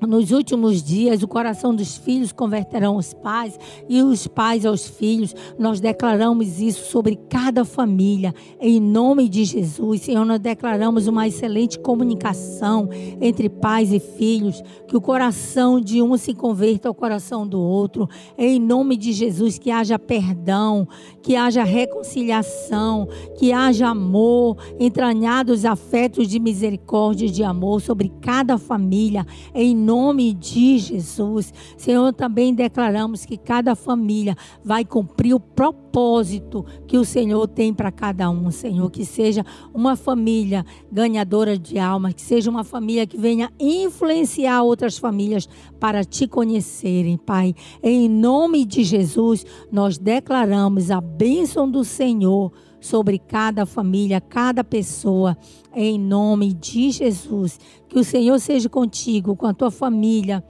nos 0.00 0.32
últimos 0.32 0.82
dias, 0.82 1.22
o 1.22 1.28
coração 1.28 1.74
dos 1.74 1.96
filhos 1.96 2.32
converterão 2.32 2.96
os 2.96 3.14
pais 3.14 3.58
e 3.88 4.02
os 4.02 4.26
pais 4.26 4.66
aos 4.66 4.86
filhos. 4.86 5.34
Nós 5.58 5.80
declaramos 5.80 6.60
isso 6.60 6.90
sobre 6.90 7.16
cada 7.28 7.64
família, 7.64 8.34
em 8.60 8.80
nome 8.80 9.28
de 9.28 9.44
Jesus. 9.44 10.02
Senhor, 10.02 10.24
nós 10.24 10.40
declaramos 10.40 11.06
uma 11.06 11.26
excelente 11.26 11.78
comunicação 11.78 12.88
entre 13.20 13.48
pais 13.48 13.92
e 13.92 14.00
filhos, 14.00 14.62
que 14.88 14.96
o 14.96 15.00
coração 15.00 15.80
de 15.80 16.02
um 16.02 16.16
se 16.16 16.34
converta 16.34 16.88
ao 16.88 16.94
coração 16.94 17.46
do 17.46 17.60
outro, 17.60 18.08
em 18.36 18.58
nome 18.58 18.96
de 18.96 19.12
Jesus. 19.12 19.58
Que 19.58 19.70
haja 19.70 19.98
perdão, 19.98 20.86
que 21.22 21.36
haja 21.36 21.64
reconciliação, 21.64 23.08
que 23.36 23.52
haja 23.52 23.88
amor, 23.88 24.56
entranhados 24.78 25.64
afetos 25.64 26.28
de 26.28 26.38
misericórdia 26.38 27.26
e 27.26 27.30
de 27.30 27.42
amor 27.42 27.80
sobre 27.80 28.12
cada 28.20 28.58
família, 28.58 29.26
em 29.54 29.74
nome 29.86 30.34
de 30.34 30.78
Jesus. 30.78 31.54
Senhor, 31.76 32.12
também 32.12 32.52
declaramos 32.52 33.24
que 33.24 33.36
cada 33.36 33.76
família 33.76 34.36
vai 34.64 34.84
cumprir 34.84 35.32
o 35.32 35.38
propósito 35.38 36.66
que 36.88 36.98
o 36.98 37.04
Senhor 37.04 37.46
tem 37.46 37.72
para 37.72 37.92
cada 37.92 38.28
um, 38.28 38.50
Senhor. 38.50 38.90
Que 38.90 39.04
seja 39.04 39.46
uma 39.72 39.94
família 39.94 40.66
ganhadora 40.90 41.56
de 41.56 41.78
almas, 41.78 42.14
que 42.14 42.22
seja 42.22 42.50
uma 42.50 42.64
família 42.64 43.06
que 43.06 43.16
venha 43.16 43.52
influenciar 43.60 44.62
outras 44.62 44.98
famílias 44.98 45.48
para 45.78 46.04
te 46.04 46.26
conhecerem, 46.26 47.16
Pai. 47.16 47.54
Em 47.80 48.08
nome 48.08 48.64
de 48.64 48.82
Jesus, 48.82 49.46
nós 49.70 49.98
declaramos 49.98 50.90
a 50.90 51.00
bênção 51.00 51.70
do 51.70 51.84
Senhor 51.84 52.52
sobre 52.86 53.18
cada 53.18 53.66
família, 53.66 54.20
cada 54.20 54.62
pessoa, 54.62 55.36
em 55.74 55.98
nome 55.98 56.52
de 56.52 56.90
Jesus. 56.90 57.58
Que 57.88 57.98
o 57.98 58.04
Senhor 58.04 58.38
seja 58.38 58.68
contigo, 58.68 59.36
com 59.36 59.46
a 59.46 59.54
tua 59.54 59.70
família, 59.70 60.42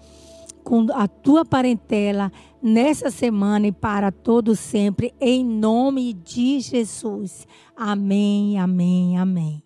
com 0.62 0.86
a 0.92 1.08
tua 1.08 1.44
parentela, 1.44 2.30
nessa 2.62 3.10
semana 3.10 3.68
e 3.68 3.72
para 3.72 4.10
todo 4.12 4.54
sempre, 4.54 5.14
em 5.20 5.44
nome 5.44 6.12
de 6.12 6.60
Jesus. 6.60 7.46
Amém, 7.76 8.58
amém, 8.58 9.16
amém. 9.16 9.65